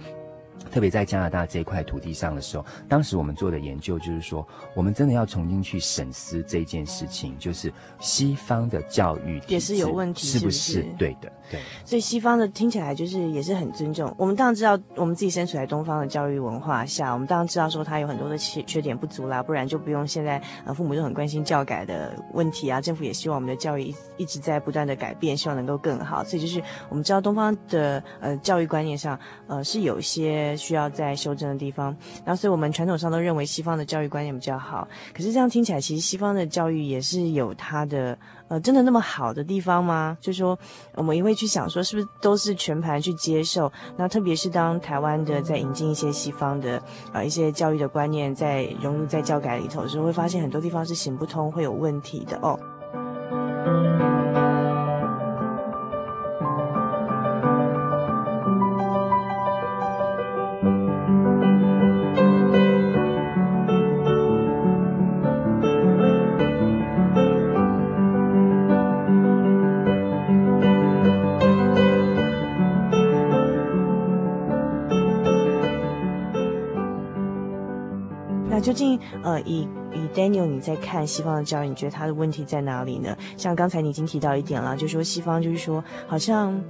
[0.70, 10.82] 特别在加拿大这块土地上的时候，当时我们做的研究就是说，我们真的要重新去审视这件事情，就是西方的教育也是有问题，是不是？
[10.96, 11.60] 对的，对。
[11.84, 14.14] 所以西方的听起来就是也是很尊重。
[14.16, 26.22] 我们当然知道，我们自己身处在东方的教育文化下，我们当然知道说它有很多的缺缺点不足啦，不然就不用现在呃父母都很关心教改的问题啊，政府也希望我们的教育一一直在不断的改变，希望能够更好。
[26.22, 29.18] 所以就是我们知道东方的呃教育观念上
[29.48, 30.49] 呃是有一些。
[30.56, 34.86] 需要在修正的地方，然后所以我们传统上都认为西方的教育观念比较好。
[35.14, 38.16] 可是这样听起来，其实西方的教育也是有它的
[38.48, 40.16] 呃，真的那么好的地方吗？
[40.20, 40.58] 就说，
[40.94, 43.70] 我们也会去想说，是不是都是全盘去接受？
[43.96, 46.82] 那特别是当台湾的在引进一些西方的
[47.12, 52.58] 呃一些教育的观念，在融入在教改里头的时候，会发现很多地方是行不通，会有问题的哦。
[79.22, 83.16] 呃，以以 Daniel 你在看西方的教育，你觉得他的问题在哪里呢？
[83.36, 86.60] 像刚才你已经提到一点了，就是说西方就是说好像。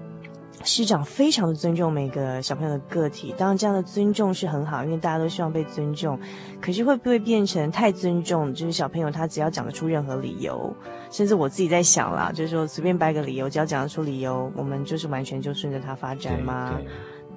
[0.62, 6.20] 师长非常的尊重每个小朋友的个体，当然这样的尊重是很好，因为大家都希望被尊重。
[6.60, 8.52] 可是会不会变成太尊重？
[8.52, 10.70] 就是小朋友他只要讲得出任何理由，
[11.10, 16.74] 甚至我自己在想啦，就是说随便掰个理由，只要讲得出理由，我们就是完全就顺着他发展吗？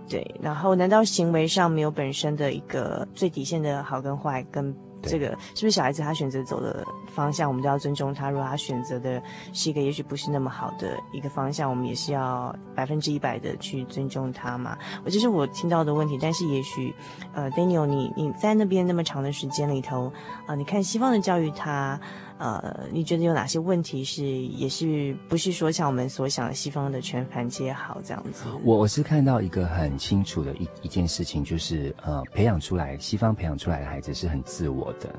[0.09, 4.75] 对，对，然后难道行为上没有本身的一个最底线的好跟坏跟？
[5.03, 8.29] 这个是不是小孩子他选择走的方向，我们都要尊重他。
[8.29, 14.77] 如果他选择的是一个也许不是那么好的一个方向，我们也是要百分之一百的去尊重他嘛。
[15.03, 16.93] 我这是我听到的问题，但是也许，
[17.33, 20.11] 呃，Daniel，你你在那边那么长的时间里头，
[20.45, 21.99] 啊、你看西方的教育他。
[22.43, 28.43] 呃，你觉得有哪些问题是也是不是说像我们所想的西方的全盘皆好这样子？
[28.65, 35.15] 我我是看到一个很清楚的一一件事情，就是呃，培养出来西方培养出来的孩子是很自我的。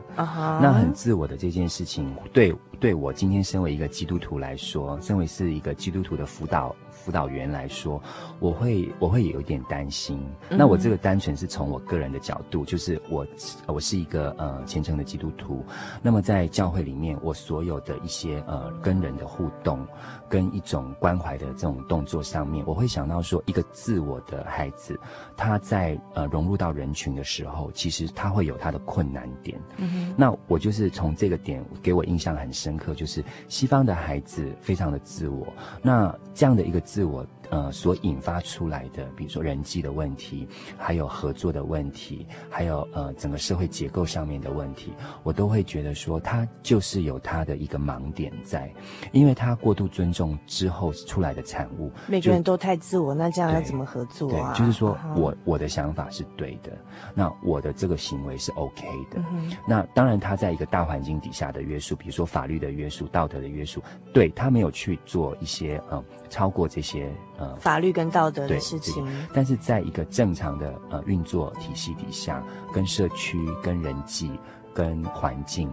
[0.60, 6.76] 那很自我的这件事情，对对我今天身为一个基督徒来说，身为是一个基督徒的辅导。
[7.04, 8.02] 辅导员来说，
[8.40, 10.18] 我会我会有一点担心。
[10.48, 13.26] 那我这个单纯是从我个人的角度，就是我
[13.66, 15.62] 我是一个呃虔诚的基督徒。
[16.00, 19.86] 那么在教会里面，我所有的一些呃跟人的互动，
[20.30, 24.98] 跟一种关怀的这种动作上面，我会想到说，一个自我的孩子，
[25.36, 29.60] 他在呃融入到人群的时候，其实他会有他的困难点。
[29.76, 30.14] 嗯哼。
[30.16, 35.46] 那我就是从这个点给我印象很深刻，就是西方的孩子非常的自我。
[35.82, 36.80] 那这样的一个。
[36.94, 40.46] 自我呃所引发出来的，比如说人际的问题，
[40.78, 44.92] 还有合作的问题，还有呃整个社会结构上面的问题，
[45.24, 48.72] 我都会觉得说他就是有他的一个盲点在，
[49.10, 51.90] 因为他过度尊重之后出来的产物。
[52.06, 54.52] 每个人都太自我，那这样要怎么合作啊？
[54.54, 56.78] 对，就是说我我的想法是对的，
[57.12, 59.20] 那我的这个行为是 OK 的。
[59.32, 66.00] 嗯、那当然他在一个大环境底下的约束，比如说法律的约束、道德的约束，对他没有去做一些呃
[66.34, 72.42] 超过这些呃法律跟道德的事情，但是在一个正常的呃运作体系底下，
[72.72, 74.32] 跟社区、跟人际、
[74.74, 75.72] 跟环境，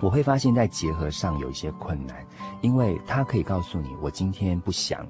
[0.00, 2.22] 我会发现在结合上有一些困难，
[2.60, 5.06] 因为他可以告诉你，我今天不想，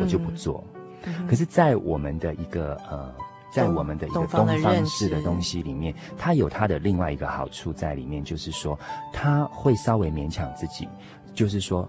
[0.00, 0.64] 我就不做。
[1.02, 3.14] 嗯、可是，在我们的一个呃，
[3.52, 8.78] 在我们的一个东方式的东西里面，它有它的另外一个好处在里面，就是说，
[9.12, 10.88] 它会稍微勉强自己，
[11.34, 11.86] 就是说。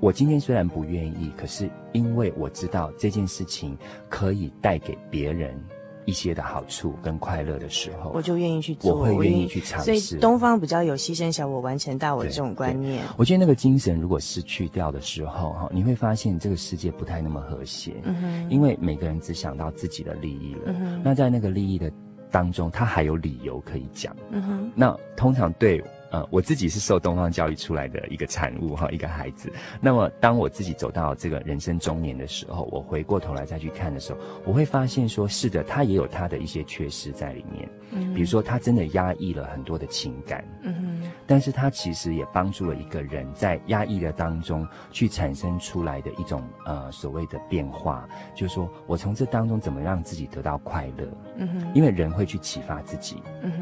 [0.00, 3.76] 我今天虽然不愿意，可是因为我知道这件事情
[4.08, 5.58] 可以带给别人
[6.04, 9.98] 一些的好处跟快乐的时候，我就愿意去做，我会愿意去尝试。
[9.98, 13.02] 所以东方比较有牺牲小我完成大我的这种观念。
[13.16, 17.94] 我觉得那个精神如果失去掉的时候，哈，你会发现这个世界不太那么和谐。
[18.04, 20.62] 嗯哼，因为每个人只想到自己的利益了。
[20.66, 21.90] 嗯哼，那在那个利益的
[22.30, 24.14] 当中，他还有理由可以讲。
[24.30, 25.82] 嗯哼，那通常对。
[26.10, 29.52] 呃，我自己是受东方教育出来的一个产物哈，一个孩子。
[29.80, 37.68] 那么，当我自己走到这个人生中年的时候，我回过头来再去看的时候，我会发现说，是的，他也有他的一些缺失在里面。
[37.90, 40.44] 嗯，比如说，他真的压抑了很多的情感。
[40.62, 51.06] 嗯哼，但是他其实也帮助了一个人在压抑的当中去产生出来的一种呃所谓的变化，就是说我从这当中怎么让自己得到快乐。
[51.36, 53.16] 嗯哼，因为人会去启发自己。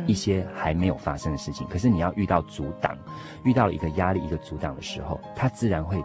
[0.07, 2.34] 一些还没有发生的事情，可是你要遇到。
[2.35, 2.97] 要阻挡，
[3.45, 6.03] 遇到了一个压力、一个阻挡的时候，他自然会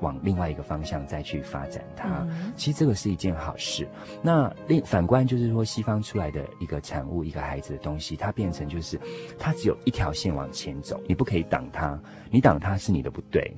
[0.00, 2.24] 往另外一个方向再去发展它。
[2.28, 3.88] 嗯、其实这个是一件好事。
[4.22, 9.00] 那另反观就是说，西方出来的一个产物，一个孩子的东西，它变成就是，
[9.36, 13.52] 它只有一条线往前走，你不可以挡它，你挡它是你的不对，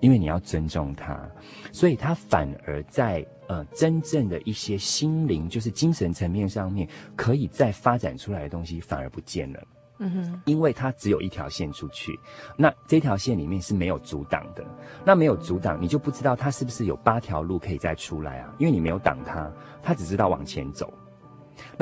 [0.00, 1.20] 因为你要尊重它，
[1.72, 9.62] 所以它反而在呃真正的一些心灵，就是精神层面上面，可以再发展出来的东西，反而不见了。
[9.98, 12.18] 嗯哼，因为它只有一条线出去，
[12.56, 14.64] 那这条线里面是没有阻挡的，
[15.04, 18.52] 那没有阻挡，你就不知道它是不是有八条路可以再出来啊？
[18.58, 19.50] 因为你没有挡它，
[19.82, 20.92] 它只知道往前走。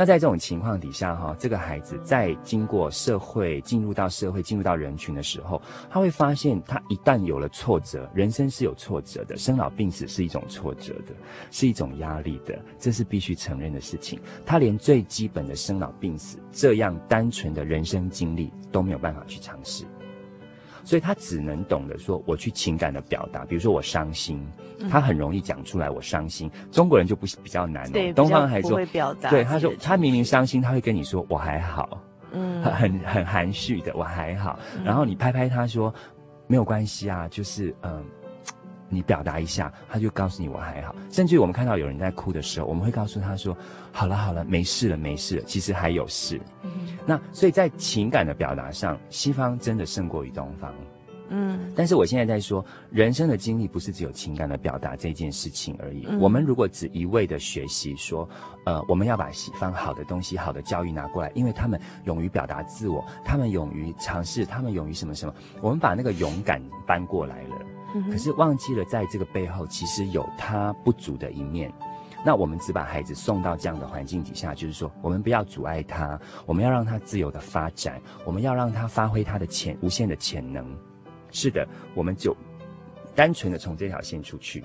[0.01, 5.61] 那在这种情况底下，哈，这个孩子在经过社会、进入到社会、进入到人群的时候，
[5.91, 11.13] 他会发现，他一旦有了挫折，人生是有挫折的，生老病死是一种挫折的，
[11.51, 14.19] 是一种压力的，这是必须承认的事情。
[14.47, 19.85] 他连最基本的生老病死这样单纯的人生经历都没有办法去尝试。
[20.85, 24.47] 所以他只能懂得说，我去情感的表达，比如说我伤心，
[24.90, 26.51] 他很容易讲出来我伤心。
[26.55, 32.01] 嗯、中国人就不比较难哦，对，东方还说，会表达对，他说他明明伤心，他会跟你说我还好，
[32.33, 34.59] 嗯，很很含蓄的我还好。
[34.85, 35.92] 然后你拍拍他说
[36.46, 38.02] 没有关系啊，就是嗯、呃，
[38.91, 40.95] 你表达一下，他就告诉你我还好。
[41.11, 43.57] 甚至于我们看到有人在哭的时候，我们会告诉他说
[43.91, 46.38] ：“好了好了，没事了没事了。”其实还有事。
[46.65, 46.71] 嗯、
[47.07, 50.75] 那所以在情感的表达上，西方真的胜过于东方。
[51.33, 56.05] 嗯，但是我现在在说，人生的经历不是只有情感的表达这件事情而已。
[56.09, 58.29] 嗯、我们如果只一味的学习说，
[58.67, 65.33] 呃，我们要把西方好的东西、好的教育拿过来，因为他们勇于表达自我，他们勇于尝试，他们勇于什么什么，
[65.63, 67.57] 我们把那个勇敢搬过来了。
[67.95, 71.73] 嗯、可是忘记了，在这个背后其实有他不足的一面。
[72.25, 80.67] 那我们只把孩子送到这样的环境底下，就是说，我们不要阻碍他，我们要让他自由的发展，我们要让他发挥他的潜无限的潜能。
[81.31, 82.37] 是的，我们就
[83.15, 84.63] 单纯的从这条线出去。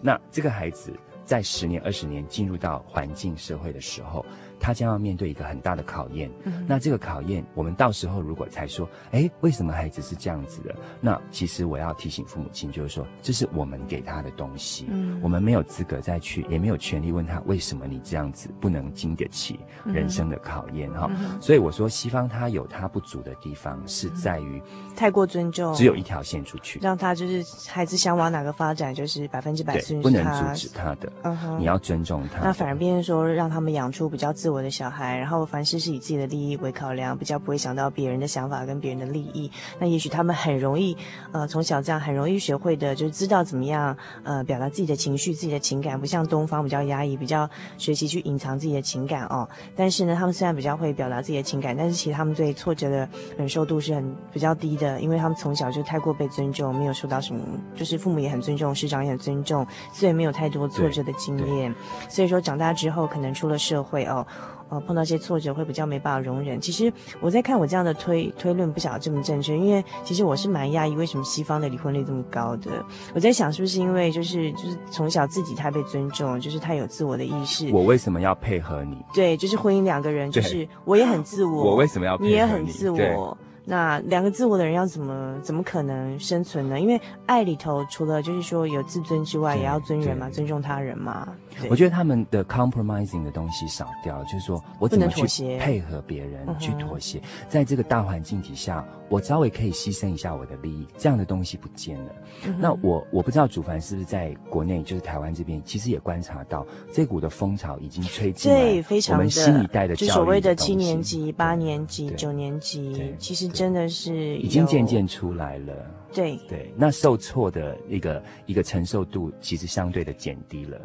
[0.00, 0.90] 那这个孩子
[1.22, 4.24] 在十年、二十年进入到环境社会的时候，
[4.58, 6.30] 他将要面对一个很大的考验。
[6.44, 10.74] 嗯、那这个考验，我们到时候如果才说，哎，为什么孩子是这样子的？
[11.00, 21.10] 那其实我要提醒父母亲，就是说，这是我们给他的东西，嗯、我们没有资格再去，也没有权利问他为什么你这样子不能经得起人生的考验哈。
[21.10, 24.62] 嗯、所以我说，西方他有他不足的地方，是在于
[24.96, 31.12] 太过尊重，只有一条线出去，让他就是孩子想往哪个发展，就是百分之百不能阻止他的。
[31.22, 31.58] 嗯、哼。
[31.58, 39.50] 你要尊重他，那反而变成说，让他们养出比较自我的小孩，然后凡事是以自己的利益为考量，比较不会想到别人的想法跟别人的利益。
[39.78, 40.96] 那也许他们很容易，
[41.32, 49.48] 呃，从小这样很容易学会的，就是知道怎么样，呃，表达自己的情绪、自己的情感，不像东方比较压抑，比较学习去隐藏自己的情感哦。
[49.74, 57.40] 但是呢，他们虽然比较会表达自己的情感，但是其实他们对挫折的忍受度是很比较低的，因为他们从小就太过被尊重，没有受到什么，
[57.74, 61.74] 就是父母也很尊重，师长也很尊重，所以没有太多挫折的经验。
[62.08, 64.26] 所以说长大之后，可能出了社会哦。
[64.68, 66.60] 呃，碰到一些挫折会比较没办法容忍。
[66.60, 72.84] 其实我在看我这样的推推论，不晓得这么正确，因为其实我是蛮讶异为什么西方的离婚率这么高的。
[73.14, 77.70] 我在想是不是因为就是就是从小自己太被尊重，就是太有自我的意识。
[77.70, 78.96] 我为什么要配合你？
[79.14, 82.30] 对，就是婚姻两个人，就是我也很自我，我为什么要配合你？
[82.30, 83.38] 你也很自我。
[83.68, 86.78] 那两个自我的人要怎么怎么可能生存呢？
[86.78, 91.28] 因为爱里头除了就是说有自尊之外，也要尊人嘛，尊重他人嘛。
[91.68, 102.12] 我觉得他们的 compromising 的东西少掉，就是说我怎么去配合别人去妥协，在这个大环境底下，我稍微可以牺牲一下我的利益，这样的东西不见了。
[102.58, 108.60] 那我我不知道祖凡是不是在国内，就是台湾这边，其实也观察到这股的风潮已经吹进来。
[108.60, 109.16] 对，非常。
[109.16, 115.74] 我们新一代的教育，就所谓的七年级、八年级、九年级，其实真的是已经渐渐出来了。
[116.12, 120.80] 对对，那受挫的一个一个承受度，其实相对的减低了。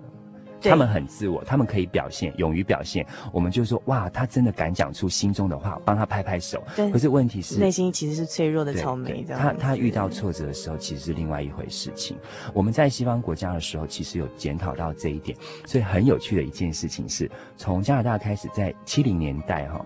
[0.63, 3.03] 他们很自我，他们可以表现，勇于表现。
[3.34, 6.61] 我们就说，哇，他真的敢讲出心中的话，帮他拍拍手。
[6.76, 6.91] 对。
[6.91, 9.24] 可是问题是，内心其实是脆弱的草莓。
[9.28, 12.15] 他他遇到挫折的时候，其实是另外一回事情。
[12.53, 15.36] 我们在西方国家的时候，其实有检讨到这一点。
[15.65, 19.84] 所以很有趣的一件事情是，从加拿大开始，在七零年代哈。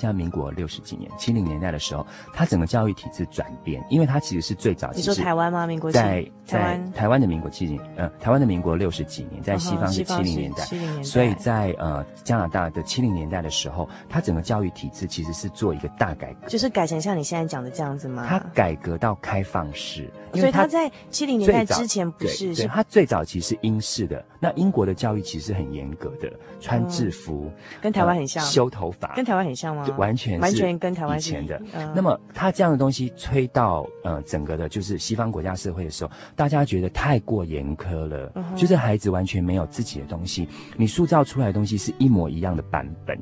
[0.00, 4.90] 像民国六十几年、七零年代的时候，它整个教育体制转变，因为它其实是最早。
[4.94, 5.66] 你说台湾吗？
[5.66, 10.64] 民国在在台湾的民国七零，呃，台湾的民国六十几年，在西方是七零年代。
[11.02, 18.24] 所以在呃加拿大的七零年代的时候，它整个教育体制其实是做一个大改革，就是改成像你现在讲的这样子吗？
[18.26, 24.24] 它改革到开放式，所以它在七零年代之前不是，是它最早其实是英式的。
[24.42, 29.84] 那英国的教育其实很严格的，穿制服，跟台湾很像，修头发，跟台湾很像吗？
[29.92, 31.60] 完全完全跟台湾以前的，
[31.94, 43.18] 那么他这样的东西吹到呃整个的，就是西方国家社会的时候，大家觉得太过严苛了，就是孩子完全没有自己的东西，你塑造出来的东西是一模一样的版本，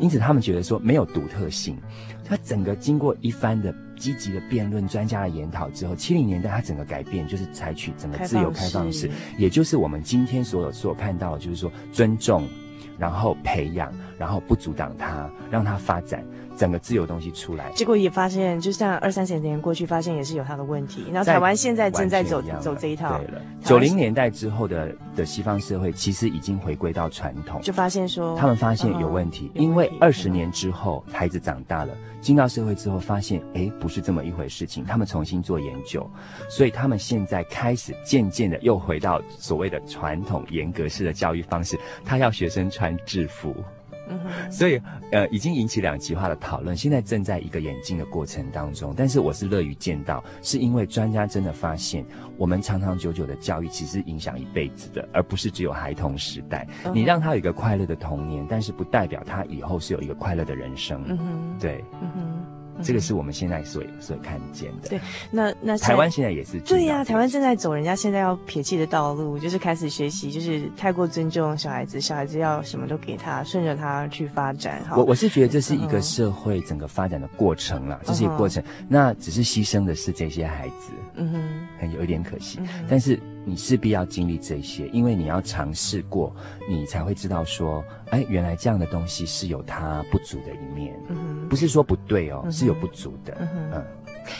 [0.00, 1.76] 因此他们觉得说没有独特性。
[2.24, 12.48] 他整个经过一番的积极的辩论、专家的研讨之后，七零年代他整个改变就是采取整个自由开放式，也就是我们今天所有所看到的，就是说尊重，
[12.96, 13.92] 然后培养，
[14.22, 16.24] 然后不阻挡它，让它发展。
[16.56, 21.06] 整个自由东西出来，结果也发现，就像二三十年过去，发现也是有它的问题。
[21.10, 23.18] 然后台湾现在正在走走这一套。
[23.18, 36.08] 对了，九零年代之后的的西方社会，其实已经回归到传统，就发现说他们发现有问题，因为二十年之后孩子长大了，进到社会之后，发现哎不是这么一回事情，他们重新做研究，
[36.50, 43.56] 所以他们现在开始渐渐的又回到所谓的传统严格式的教育方式，他要学生穿制服。
[44.50, 48.94] 所以，呃，已经引起两极化的讨论，现在正在一个演进的过程当中。
[48.96, 52.04] 但是，我是乐于见到，是因为专家真的发现，
[52.36, 56.66] 我们长长久久的教育其实影响一辈子的，而不是只有孩童时代。
[56.94, 61.02] 你让他有一个快乐的童年，但是不代表他以后是有一个快乐的人生。
[61.06, 61.84] 嗯哼，对。
[62.00, 62.61] 嗯哼。
[62.76, 64.88] 嗯、这个是我们现在所所看见的。
[64.88, 65.00] 对，
[65.30, 74.82] 那那台湾现在也是对呀、啊，台湾正在走人家现在要撇弃的道路，就是开始学习，就是太过尊重小孩子，小孩子要什么都给他，顺着他去发展。
[74.96, 83.18] 我我是觉得这是一个社会整个发展的过程啦，嗯、这是一个过程，嗯、那只是牺牲的是这些孩子，嗯哼，很有一点可惜，嗯、但是。
[83.44, 86.34] 你势必要经历这些，因为你要尝试过，
[86.68, 93.70] 你才会知道说，哎，原来这样的东西是有它不足的一面，嗯，不是说不对哦，嗯、是有不足的，嗯。
[93.74, 93.84] 嗯，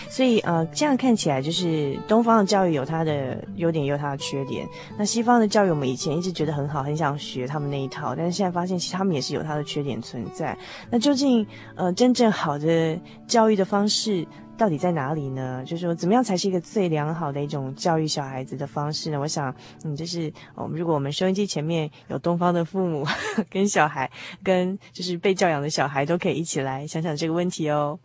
[0.09, 4.66] 所以呃，这样看起来就是东方的教育有它的优点，也有它的缺点。
[4.96, 10.57] 那西方的教育，我们以前一直觉得很好，很想学他们那一套，但是现在发现，其实他们也是有它的缺点存在。
[10.88, 11.44] 那究竟
[11.74, 12.96] 呃，真正好的
[13.26, 14.24] 教育的方式，
[14.57, 15.64] 到底在哪里呢？
[15.64, 19.18] 就是说，怎么样才是一个最良好的一种教育小孩子的方式呢？
[19.18, 23.05] 我想，嗯，就是我们如果我们收音机前面有东方的父母
[23.50, 24.11] 跟小孩，
[24.42, 27.98] 跟就是被教养的小孩，都可以一起来想想这个问题哦。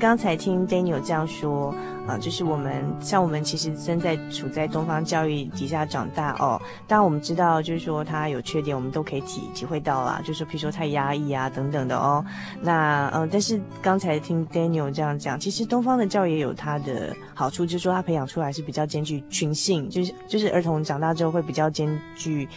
[0.00, 1.68] 刚才听 Daniel 这样说，
[2.06, 12.24] 啊、呃，就是我们像我们其实身在处在东方教育底下长大哦，当然我们知道就是说他有缺点，我们都可以体体会到啦，就是譬如说太压抑啊等等的哦。
[12.62, 22.48] 那呃，但是刚才听 Daniel 这样讲，其实东方的教育也有它的好处，就是说他培养出来是比较兼具群性，就是就是儿童长大之后会比较兼具。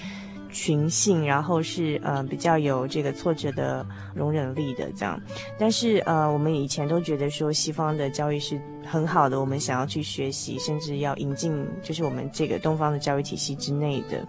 [0.53, 5.19] 群性，然后是呃比较有这个挫折的容忍力的这样，
[5.59, 14.25] 但是呃我们以前都觉得说西方的教育是很好的，我们想要去学习，甚至要引进就是我们这个东方的教育体系之内的。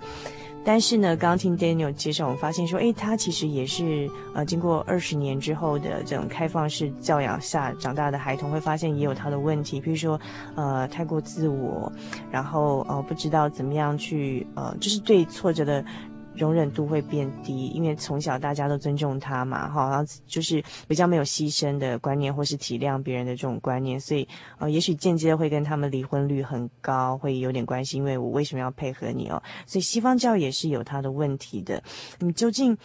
[0.67, 10.19] 但是呢，刚听 Daniel 介绍，我发现说，诶，他其实也是呃经过二十年之后的这种开放式教养下长大的孩童，会发现也有他的问题，比如说
[10.55, 11.93] 呃太过自我，
[12.31, 15.85] 然后呃不知道怎么样去呃就是对挫折的。
[16.37, 24.27] 容忍度会变低，因为从小大家都尊重他嘛，哈，然后就是比较没有牺牲的观念，或是体谅别人的这种观念，所以
[24.59, 29.43] 呃，也许间接会跟他们离婚率很高会有点关系，因为我为什么要配合你哦？
[29.67, 31.83] 所以西方教育也是有它的问题的，
[32.19, 32.77] 你究竟？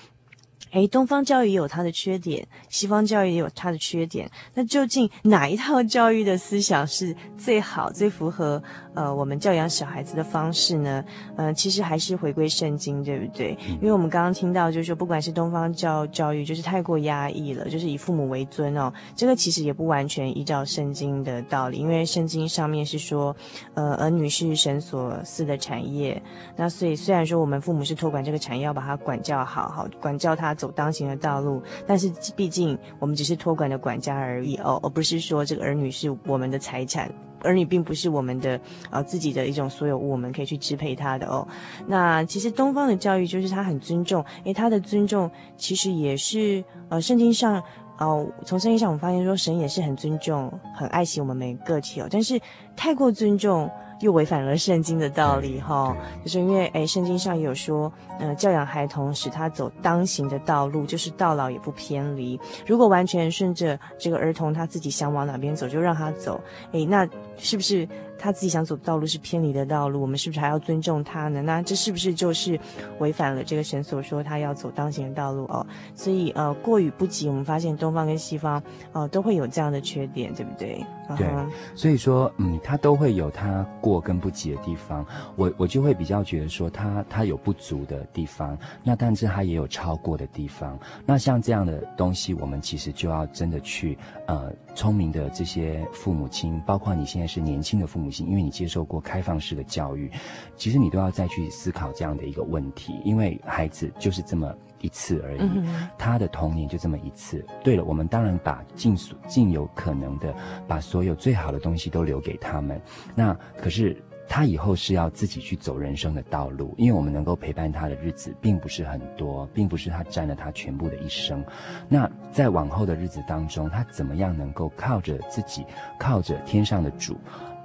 [0.71, 4.29] 诶，东方教育也有它的缺点，西方教育也有它的缺点。
[4.53, 8.61] 那究竟哪一套教育的思想是最好、最符合
[8.93, 11.03] 呃我们教养小孩子的方式呢？
[11.35, 13.57] 呃，其实还是回归圣经，对不对？
[13.81, 18.93] 因为我们刚刚听到，就是说，不管是东方教教育，就是太过压抑了，就是以父母为尊哦。
[19.15, 23.35] 这个其实也不完全依照圣经的道理，因为圣经上面是说，
[23.73, 26.21] 呃，儿女是神所赐的产业。
[26.55, 30.48] 那所以虽然说我们父母是托管这个产业，要把它管教好好，管教他。
[30.53, 41.47] 走当行的道路，但是毕竟我们只是托管的管家而已哦，而不是说这个儿女是我们的财产，儿女并不是我们的呃自己的一种所有物，我们可以去支配他的哦。
[41.87, 47.61] 那其实东方的教育就是他很尊重，诶，他的尊重其实也是呃圣经上
[47.97, 52.39] 哦，从圣经上我们发现说神也是很尊重、很爱惜我们每个个体哦，但是
[52.75, 53.69] 太过尊重。
[54.01, 62.39] 又违反了圣经的道理，哈，就是因为哎，圣经上也有说，呃，教养孩童，使他走当行的道路，就是到老也不偏离。
[62.65, 66.39] 如果完全顺着这个儿童他自己想往哪边走，就让他走，
[66.71, 67.87] 哎，那是不是
[68.19, 70.01] 他自己想走的道路是偏离的道路？
[70.01, 71.41] 我们是不是还要尊重他呢？
[71.41, 72.59] 那这是不是就是
[72.99, 75.65] 违反了这个神所说他要走当行的道路哦？
[75.95, 78.61] 所以呃，过与不及，我们发现东方跟西方，
[78.91, 80.85] 呃，都会有这样的缺点，对不对？
[81.17, 81.27] 对，
[81.73, 85.03] 所以说，嗯，他都会有他过跟不及的地方。
[85.35, 90.77] 我我就会比较觉得说他，他他有不足的地方，那但是他也有超过的地方。
[91.07, 93.97] 那像这样的东西，我们其实就要真的去，
[94.27, 100.11] 呃，聪明的这些父母亲，包括你现在是年轻的父母亲，因为你接受过开放式的教育，
[100.55, 107.45] 其实你都要再去思考这样的一个问题，因为孩子就是这么一次而已，嗯、他的童年就这么一次。
[107.63, 110.33] 对了，我们当然把尽所尽有可能的
[110.67, 112.81] 把所有最好的东西都留给他们，
[113.15, 113.95] 那可是。
[114.31, 121.43] 他以后是要自己去走人生的道路，因为我们能够陪伴他的日子并不是很多，并不是他占了他全部的一生。
[121.87, 125.65] 那在往后的日子当中，他怎么样能够靠着自己，
[125.97, 127.17] 靠着天上的主，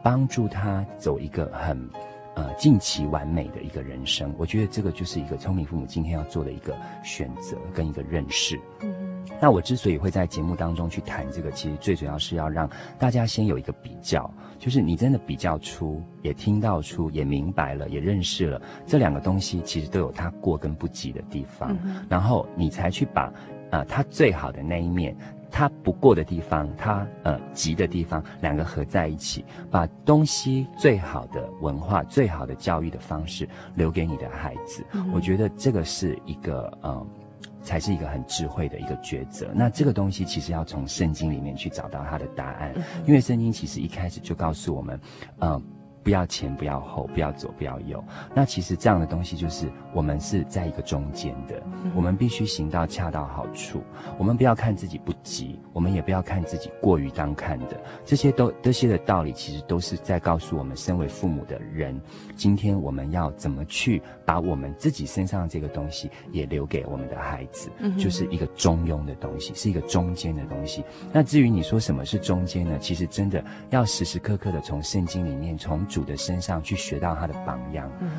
[0.05, 1.76] 帮助他走一个很
[2.34, 4.32] 呃尽其完美的一个人生？
[4.36, 8.61] 我觉得这个就是一个聪明父母今天要做的一个选择跟一个认识。
[8.82, 8.92] 嗯
[9.40, 21.76] 那我之所以会在节目当中去谈这个，其实最主要是要让大家先有一个比较，就是你真的比较出，也听到出，也明白了，也认识了这两个东西，其实都有它过跟不及的地方，
[22.09, 23.32] 然后你才去把，
[23.70, 25.16] 呃，它最好的那一面，
[25.57, 34.84] 它不过的地方，他呃急的地方，两个合在一起，把东西最好的文化、最好的教育的方式留给你的孩子，
[35.14, 37.07] 我觉得这个是一个呃。
[37.62, 39.50] 才是一个很智慧的一个抉择。
[39.55, 42.74] 那这个东西其实要从圣经里面去找到它的答案，
[43.07, 45.00] 因为圣经其实一开始就告诉我们，
[45.40, 45.62] 嗯。
[46.05, 48.05] 不要前，不要后，不要左，不要右。
[48.34, 51.62] 那其实这样的东西就是我们是在一个中间的，
[51.96, 53.82] 我们必须行到恰到好处。
[54.18, 57.80] 我们不要看自己不急，我们也不要看自己过于当看的。
[58.05, 61.98] 这些都这些的道理，其实都是在告诉我们，身为父母的人，
[62.36, 70.84] 今天我们要怎么去把我们自己身上的这个东西也留给我们的孩子，就是一个中庸的东西，是一个中间的东西。
[71.14, 72.76] 那至于你说什么是中间呢？
[72.78, 75.82] 其实真的要时时刻刻的从圣经里面从。
[75.95, 78.11] 主的身上去学到他的榜样，嗯、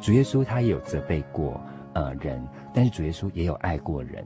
[0.00, 1.60] 主耶稣他也有责备过
[1.92, 2.40] 呃人，
[2.72, 4.24] 但是主耶稣也有爱过人，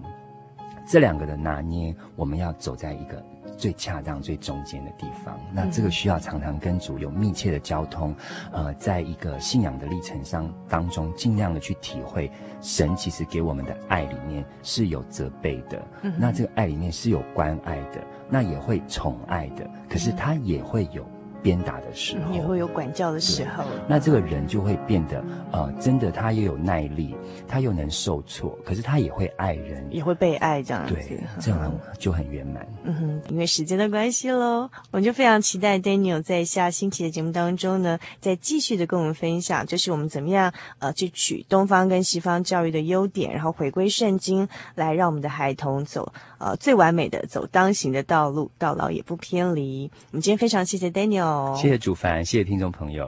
[0.87, 3.25] 这两个的拿捏，我们要走在一个
[3.57, 5.41] 最恰当、最中间的地方。
[5.55, 8.15] 那这个需要常常跟主有密切的交通，
[8.53, 12.31] 呃，在一个信仰的历程上当中，尽量的去体会
[12.61, 21.03] 神其实给我们的爱里面是有责备的，嗯、那这个爱里面是有关爱的，那也会宠爱的，可是他也会有。
[21.43, 23.65] 鞭打的时候，也会有管教的时候。
[23.89, 27.17] 那这个人就会变得，呃，真的，他也有耐力，
[27.49, 32.65] 他又能受挫，可是他也会爱人，也会被爱，这样子，对，这样就很圆满。
[32.85, 49.91] 嗯哼，因为时间的关系喽，我们就非常期待 Daniel 在下星期的节目当中呢，再继续的跟我们分享，就是我们怎么样呃去取东方跟西方教育的优点，然后回归圣经，来让我们的孩童走呃最完美的走当行的道路，到老也不偏离。
[50.13, 51.32] 我们今天非常谢谢 Daniel。
[51.57, 53.07] 谢谢主凡，谢谢听众朋友。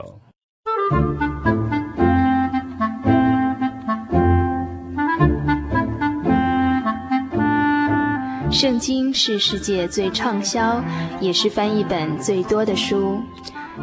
[8.51, 10.81] 圣经是世界最畅销，
[11.19, 13.19] 也是翻译本最多的书。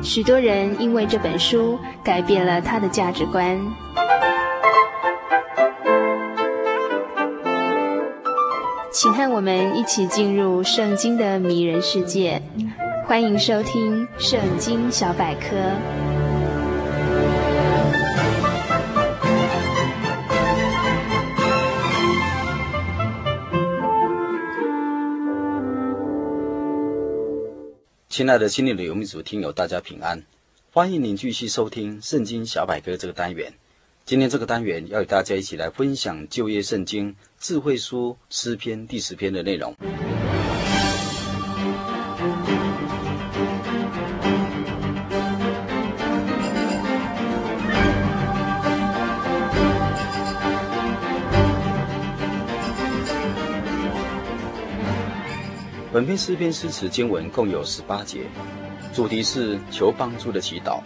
[0.03, 3.61] 许多人因为这本书改变了他的价值观。
[8.90, 12.40] 请和我们一起进入圣经的迷人世界。
[13.12, 15.54] 欢迎收听《圣经小百科》。
[28.08, 30.22] 亲爱的心灵的游牧族听友，大家平安！
[30.70, 33.52] 欢迎您继续收听《圣经小百科》这个单元。
[34.06, 39.76] 今天这个单元要与大家一起来分享旧约圣经智慧书诗篇第十篇的内容。
[55.93, 58.22] 本篇诗篇诗词经文共有十八节，
[58.95, 60.80] 主题是求帮助的祈祷。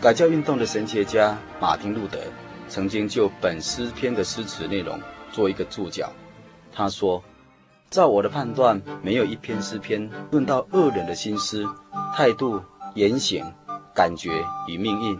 [0.00, 2.18] 改教运动的神学家马丁路德
[2.66, 4.98] 曾经就本诗篇的诗词内容
[5.30, 6.10] 做一个注脚。
[6.72, 7.22] 他说
[7.90, 11.64] ：“照我的判断，没有一篇诗篇论到恶人的心思、
[12.12, 12.60] 态度、
[12.96, 13.44] 言行、
[13.94, 15.16] 感觉与命运，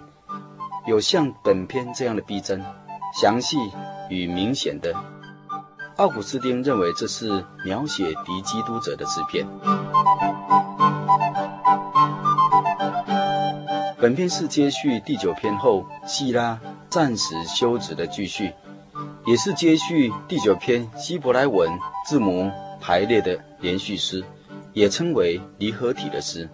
[0.88, 2.60] 有像本篇这样的逼真、
[3.22, 3.56] 详细
[4.10, 4.92] 与明显的。”
[5.98, 9.44] 奥古斯丁认为这是描写敌基督者的诗篇。
[14.00, 16.56] 本篇是接续第九篇后希拉
[16.88, 18.52] 暂时休止的继续，
[19.26, 21.68] 也是接续第九篇希伯来文
[22.06, 22.48] 字母
[22.80, 24.24] 排列的连续诗，
[24.72, 26.48] 也称为离合体的诗。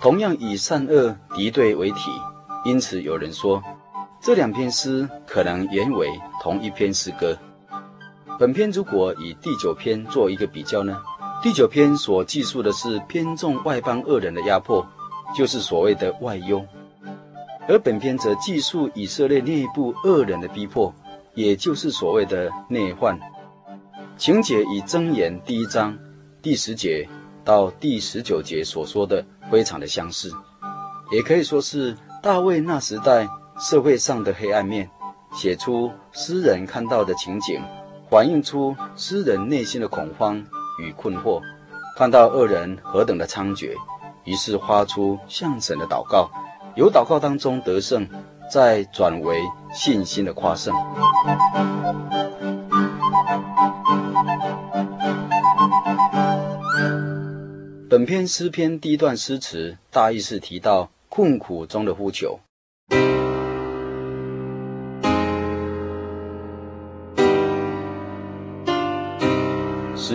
[0.00, 1.98] 同样以善恶敌对为体，
[2.64, 3.60] 因此有人说
[4.22, 6.08] 这两篇诗可能原为
[6.40, 7.36] 同一篇诗歌。
[8.38, 10.96] 本篇如果以第九篇做一个比较呢？
[11.42, 14.86] 第九篇所记述的是偏重外邦恶人的压迫，
[15.36, 16.60] 就是所谓的外忧；
[17.66, 20.94] 而本篇则记述以色列内部恶人的逼迫，
[21.34, 23.18] 也就是所谓的内患。
[24.16, 25.98] 情节与箴言第一章
[26.40, 27.08] 第十节
[27.44, 30.32] 到第十九节所说的非常的相似，
[31.10, 33.28] 也可以说是大卫那时代
[33.58, 34.88] 社会上的黑暗面，
[35.32, 37.60] 写出诗人看到的情景，
[38.10, 40.42] 反映出诗人内心的恐慌
[40.80, 41.42] 与困惑，
[41.96, 43.74] 看到恶人何等的猖獗，
[44.24, 46.30] 于是发出向神的祷告，
[46.74, 48.08] 由祷告当中得胜，
[48.50, 49.38] 再转为
[49.74, 50.74] 信心的夸胜。
[57.90, 62.40] 本篇诗篇第一段诗词，大意是提到困苦中的呼求。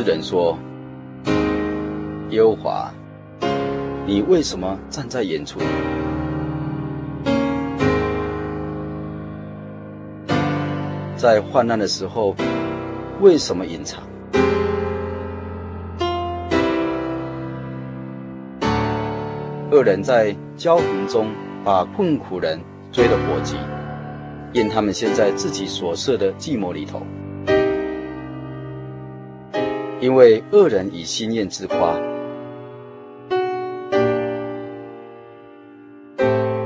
[0.03, 0.57] 人说
[2.29, 2.91] ：“优华，
[4.05, 5.59] 你为什么站在远处？
[11.15, 12.35] 在患难的时候，
[13.21, 14.03] 为什么隐藏？”
[19.71, 21.27] 恶人在骄横中
[21.63, 22.59] 把困苦人
[22.91, 23.55] 追得火急，
[24.51, 27.01] 因他们陷在自己所设的计谋里头。
[30.03, 31.97] 因为恶人以心念自夸，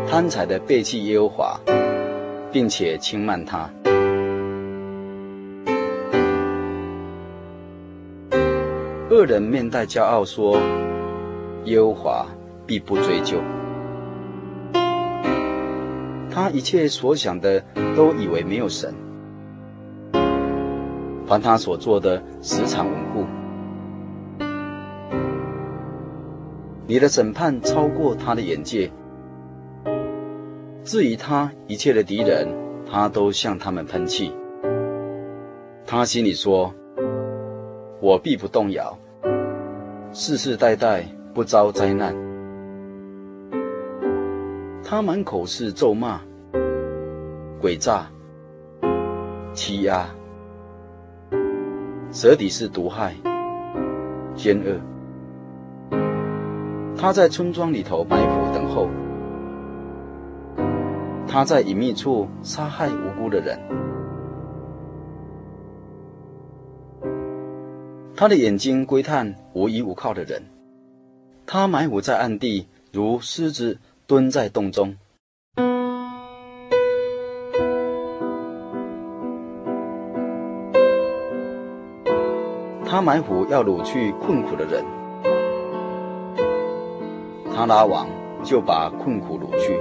[0.10, 1.60] 贪财的背弃耶和华，
[2.52, 3.70] 并且轻慢他。
[9.12, 10.60] 恶人面带骄傲说
[11.66, 12.26] ：“耶和华。”
[12.66, 13.38] 必不追究，
[16.30, 17.64] 他一切所想的
[17.96, 18.94] 都以为没有神，
[21.28, 23.26] 凡他所做的时常稳固。
[26.88, 28.90] 你的审判超过他的眼界，
[30.86, 32.48] 至于他一切的敌人，
[32.90, 34.34] 他都向他们喷气。
[35.86, 36.74] 他心里说
[38.00, 38.98] ：“我必不动摇，
[40.14, 41.04] 世世代代
[41.34, 42.16] 不遭灾难。”
[44.82, 46.22] 他满口是咒骂、
[47.62, 48.10] 诡诈、
[49.52, 50.08] 欺压，
[52.12, 53.16] 舌底是毒害、
[54.36, 54.80] 奸恶。
[56.98, 58.90] 他在村庄里头埋伏等候，
[61.28, 63.60] 他在隐秘处杀害无辜的人。
[68.16, 70.44] 他的眼睛窥探无依无靠的人，
[71.46, 73.78] 他埋伏在暗地，如狮子。
[74.08, 74.96] 蹲在洞中，
[82.90, 84.86] 他埋伏要掳去困苦的人，
[87.54, 88.08] 他拉网
[88.44, 89.78] 就把困苦掳去，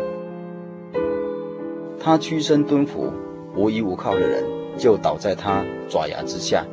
[2.00, 3.12] 他屈身蹲伏
[3.54, 4.42] 无依无靠的人
[4.76, 6.66] 就倒在他爪牙之下，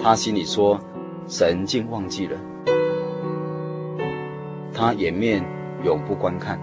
[0.00, 0.78] 他心里说：
[1.26, 2.38] 神竟忘记了。
[4.72, 5.44] 他掩面
[5.82, 6.60] 永不观看。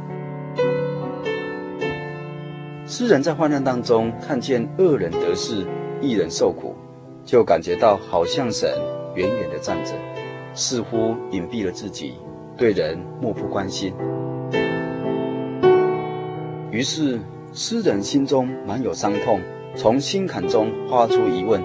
[2.85, 5.65] 诗人在患难当中看见恶人得势，
[6.01, 6.75] 一人受苦，
[7.23, 8.69] 就感觉到好像神
[9.15, 9.93] 远远的站着，
[10.53, 12.15] 似乎隐蔽了自己，
[12.57, 13.93] 对人漠不关心。
[16.71, 17.19] 于是
[17.53, 19.39] 诗人心中满有伤痛，
[19.75, 21.61] 从心坎中发出疑问：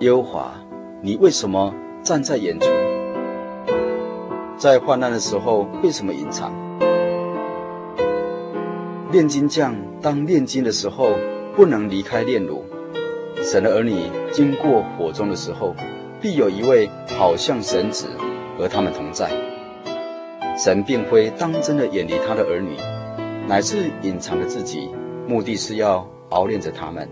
[0.00, 0.52] 优华。
[1.00, 1.74] 你为什么
[2.04, 2.66] 站在远处？
[4.62, 6.52] 在患难的时候，为什么隐藏？
[9.10, 11.16] 炼金匠当炼金的时候，
[11.56, 12.64] 不能离开炼炉。
[13.42, 15.74] 神的儿女经过火中的时候，
[16.20, 16.88] 必有一位
[17.18, 18.06] 好像神子
[18.56, 19.28] 和他们同在。
[20.56, 22.76] 神并非当真的远离他的儿女，
[23.48, 24.88] 乃是隐藏着自己，
[25.26, 27.08] 目的是要熬炼着他们，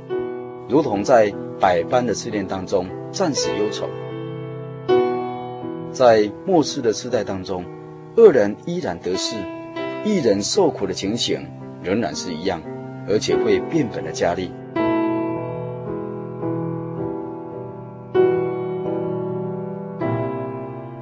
[0.69, 2.87] 如同在百般的试炼当中。
[3.11, 3.89] 暂时忧愁，
[5.93, 7.65] 在末世的世代当中，
[8.17, 9.37] 恶人依然得势，
[10.05, 11.45] 义人受苦的情形
[11.83, 12.63] 仍然是一样，
[13.09, 14.53] 而且会变本加厉。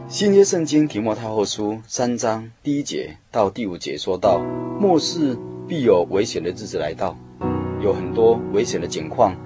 [0.09, 4.41] 新约圣经提摩太后书三章第一节到第五节说到，
[4.81, 5.37] 末世
[5.69, 7.15] 必有危险的日子来到，
[7.83, 9.37] 有很多危险的情况。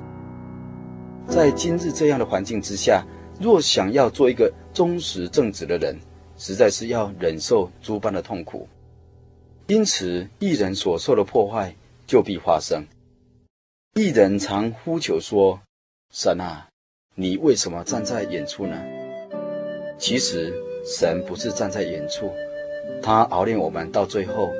[1.26, 3.04] 在今日这样的环境之下，
[3.40, 5.96] 若想要做一个忠实正直的人，
[6.36, 8.68] 实在是要忍受诸般的痛苦。
[9.66, 11.74] 因此，一人所受的破坏
[12.06, 12.84] 就必发生。
[13.94, 15.60] 一人常呼求说
[16.12, 16.68] ：“神啊，
[17.14, 18.82] 你为什么站在远处呢？
[19.98, 20.52] 其实
[20.84, 22.32] 神不是站在远处，
[23.02, 24.50] 他熬炼我们到最后，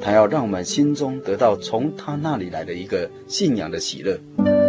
[0.00, 4.59] 他要让我们心中得到从他那里来的一个信仰的喜乐。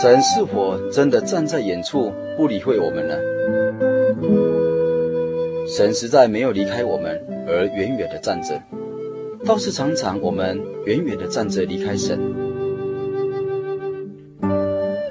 [0.00, 3.14] 神是否真的站在远处不理会我们呢？
[5.68, 8.58] 神实在没有离开我们而远远的站着，
[9.44, 12.18] 倒是常常我们远远的站着离开神。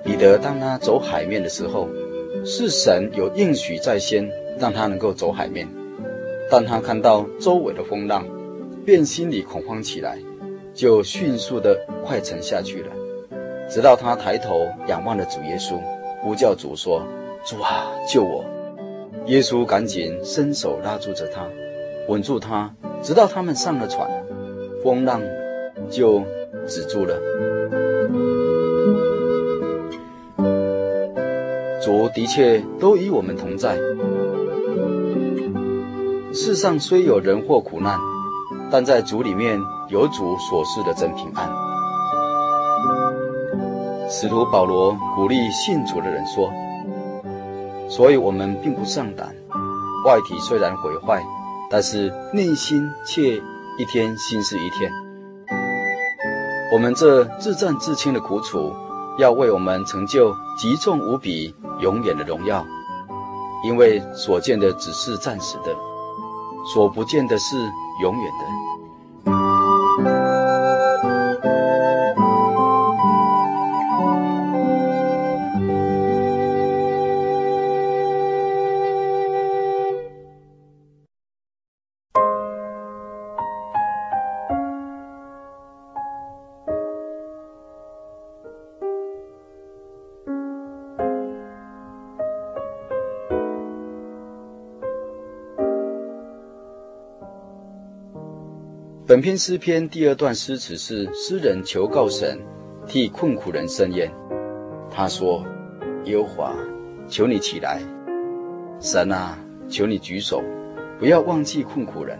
[0.03, 1.87] 彼得当他走海面的时候，
[2.43, 4.27] 是神有应许在先，
[4.57, 5.67] 让他能够走海面，
[6.49, 8.25] 但他看到周围的风浪，
[8.83, 10.17] 便心里恐慌起来，
[10.73, 12.87] 就迅速的快沉下去了。
[13.69, 15.79] 直到他抬头仰望了主耶稣，
[16.21, 17.03] 呼叫主说
[17.45, 18.43] ：“主啊，救我！”
[19.27, 21.45] 耶稣赶紧伸手拉住着他，
[22.07, 24.09] 稳住他，直到他们上了船，
[24.83, 25.21] 风浪
[25.89, 26.23] 就
[26.67, 27.15] 止住了。
[31.79, 33.77] 主的确都与我们同在。
[36.33, 37.99] 世上虽有人祸苦难，
[38.71, 39.59] 但在主里面
[39.89, 41.49] 有主所赐的真平安。
[44.11, 46.51] 使徒保罗鼓励信主的人说
[47.87, 49.35] ：“所以我们并不丧胆，
[50.03, 51.23] 外体虽然毁坏，
[51.69, 53.35] 但是内心却
[53.77, 54.91] 一天新似一天。
[56.73, 58.73] 我们这自战自清的苦楚，
[59.19, 62.65] 要为我们成就极重无比、永远的荣耀。
[63.63, 65.75] 因为所见的只是暂时的，
[66.73, 67.55] 所不见的是
[68.01, 68.45] 永远的。”
[99.19, 102.39] 本篇诗篇第二段诗词是诗人求告神，
[102.87, 104.09] 替困苦人伸冤。
[104.89, 105.43] 他说
[106.07, 106.55] ：“耶和华，
[107.05, 107.79] 求你起来；
[108.79, 110.41] 神啊，求你举手，
[110.97, 112.17] 不要忘记困苦人。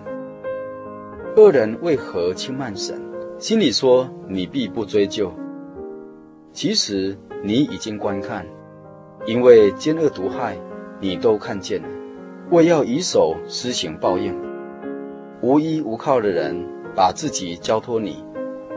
[1.38, 3.02] 恶人为何轻慢神？
[3.38, 5.32] 心里说你必不追究。
[6.52, 8.46] 其实你已经观看，
[9.26, 10.58] 因为奸恶毒害，
[11.00, 11.88] 你都看见了，
[12.52, 14.36] 为要以手施行报应。
[15.42, 16.62] 无依无靠的人。”
[17.00, 18.22] 把自己交托你，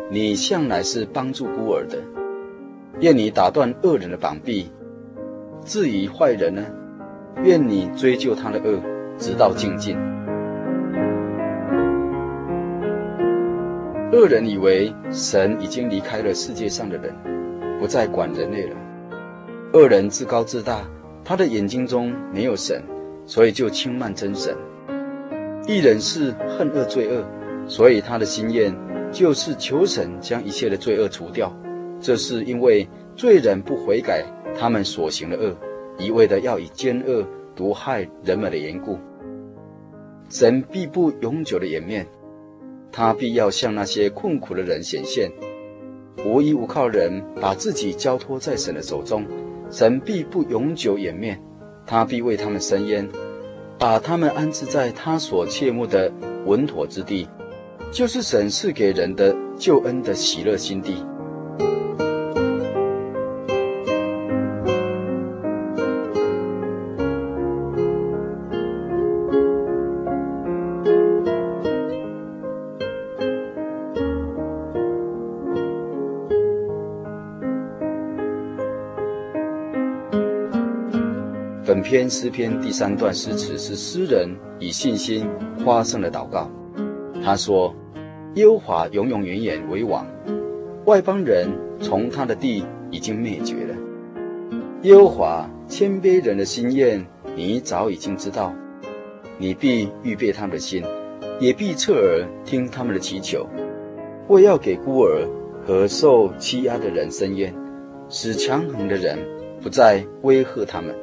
[0.09, 1.99] 你向来是帮助孤儿的。
[3.01, 4.71] 愿你打断恶人的膀臂。
[5.65, 6.65] 至于坏人呢？
[7.43, 8.79] 愿你追究他的恶，
[9.19, 9.99] 直到净尽。
[14.13, 17.13] 恶人以为神已经离开了世界上的人，
[17.81, 18.77] 不再管人类了。
[19.73, 20.83] 恶人自高自大，
[21.25, 22.81] 他的眼睛中没有神，
[23.27, 24.57] 所以就轻慢真神。
[25.67, 27.25] 一人是恨恶罪恶。
[27.67, 28.75] 所以他的心愿
[29.11, 31.55] 就是求神将一切的罪恶除掉，
[32.01, 34.25] 这是因为罪人不悔改，
[34.59, 35.55] 他们所行的恶，
[35.99, 38.99] 一味的要以奸恶毒害人们的缘故，
[40.29, 42.07] 神必不永久的掩面，
[42.91, 45.31] 他必要向那些困苦的人显现，
[46.27, 49.25] 无依无靠人把自己交托在神的手中，
[49.71, 51.41] 神必不永久掩面，
[51.87, 53.09] 他必为他们伸冤，
[53.79, 56.11] 把他们安置在他所切慕的
[56.47, 57.29] 稳妥之地。
[57.93, 61.05] 就是神赐给人的救恩的喜乐心地。
[81.65, 85.29] 本篇诗篇第三段诗词是诗人以信心
[85.63, 86.51] 发声的祷告，
[87.23, 87.75] 他说。
[88.35, 90.07] 耶和华永永远远为王，
[90.87, 93.77] 外邦人从他的地已经灭绝了。
[94.83, 97.05] 耶和华谦卑人的心愿，
[97.37, 98.55] 你早已经知道，
[99.37, 100.83] 你必预备他们的心，
[101.39, 103.47] 也必侧耳听他们的祈求，
[104.29, 105.29] 为要给孤儿
[105.67, 107.55] 和受欺压的人伸冤，
[108.09, 109.19] 使强横的人
[109.61, 110.95] 不再威吓他们。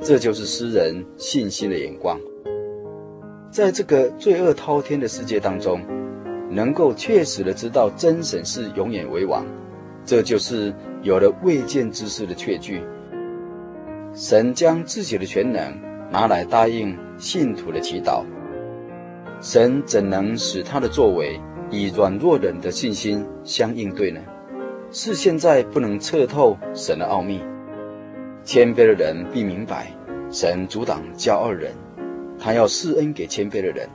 [0.00, 2.20] 这就是诗人信心的眼光，
[3.50, 5.80] 在这个罪恶滔天的世界当中。
[6.50, 9.44] 能够确实的知道真神是永远为王，
[10.04, 10.72] 这就是
[11.02, 12.82] 有了未见之事的确据。
[14.14, 15.78] 神将自己的全能
[16.10, 18.24] 拿来答应信徒的祈祷。
[19.40, 21.38] 神怎能使他的作为
[21.70, 24.20] 以软弱人的信心相应对呢？
[24.90, 27.40] 是现在不能测透神的奥秘。
[28.42, 29.92] 谦卑的人必明白，
[30.30, 31.72] 神阻挡骄傲人，
[32.38, 33.86] 他要施恩给谦卑的人。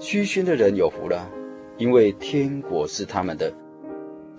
[0.00, 1.28] 虚心的人有福了，
[1.76, 3.52] 因为天国是他们的。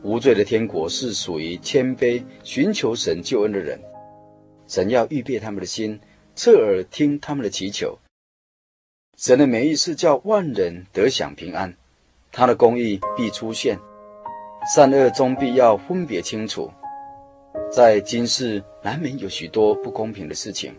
[0.04, 3.78] 无罪的天国是属于谦卑、寻求神救恩的人。
[4.68, 6.00] 神要预备他们的心，
[6.34, 7.98] 侧耳听他们的祈求。
[9.18, 11.76] 神的美意是叫万人得享平安，
[12.32, 13.78] 他的公义必出现，
[14.74, 16.72] 善恶终必要分别清楚。
[17.70, 20.74] 在今世难免有许多不公平的事情，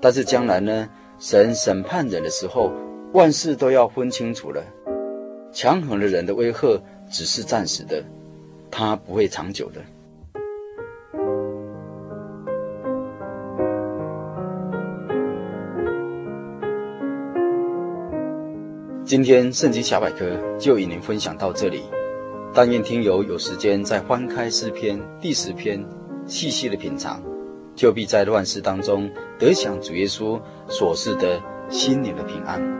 [0.00, 0.88] 但是将来呢？
[1.18, 2.72] 神审判人的时候。
[3.12, 4.62] 万事都要分清楚了。
[5.52, 6.80] 强横的人的威吓
[7.10, 8.02] 只是暂时的，
[8.70, 9.80] 他不会长久的。
[19.04, 21.82] 今天圣经小百科就与您分享到这里。
[22.54, 25.84] 但愿听友有时间再翻开诗篇第十篇，
[26.26, 27.20] 细细的品尝，
[27.74, 32.79] 就必在乱世当中得享主耶稣所赐的心灵的平安。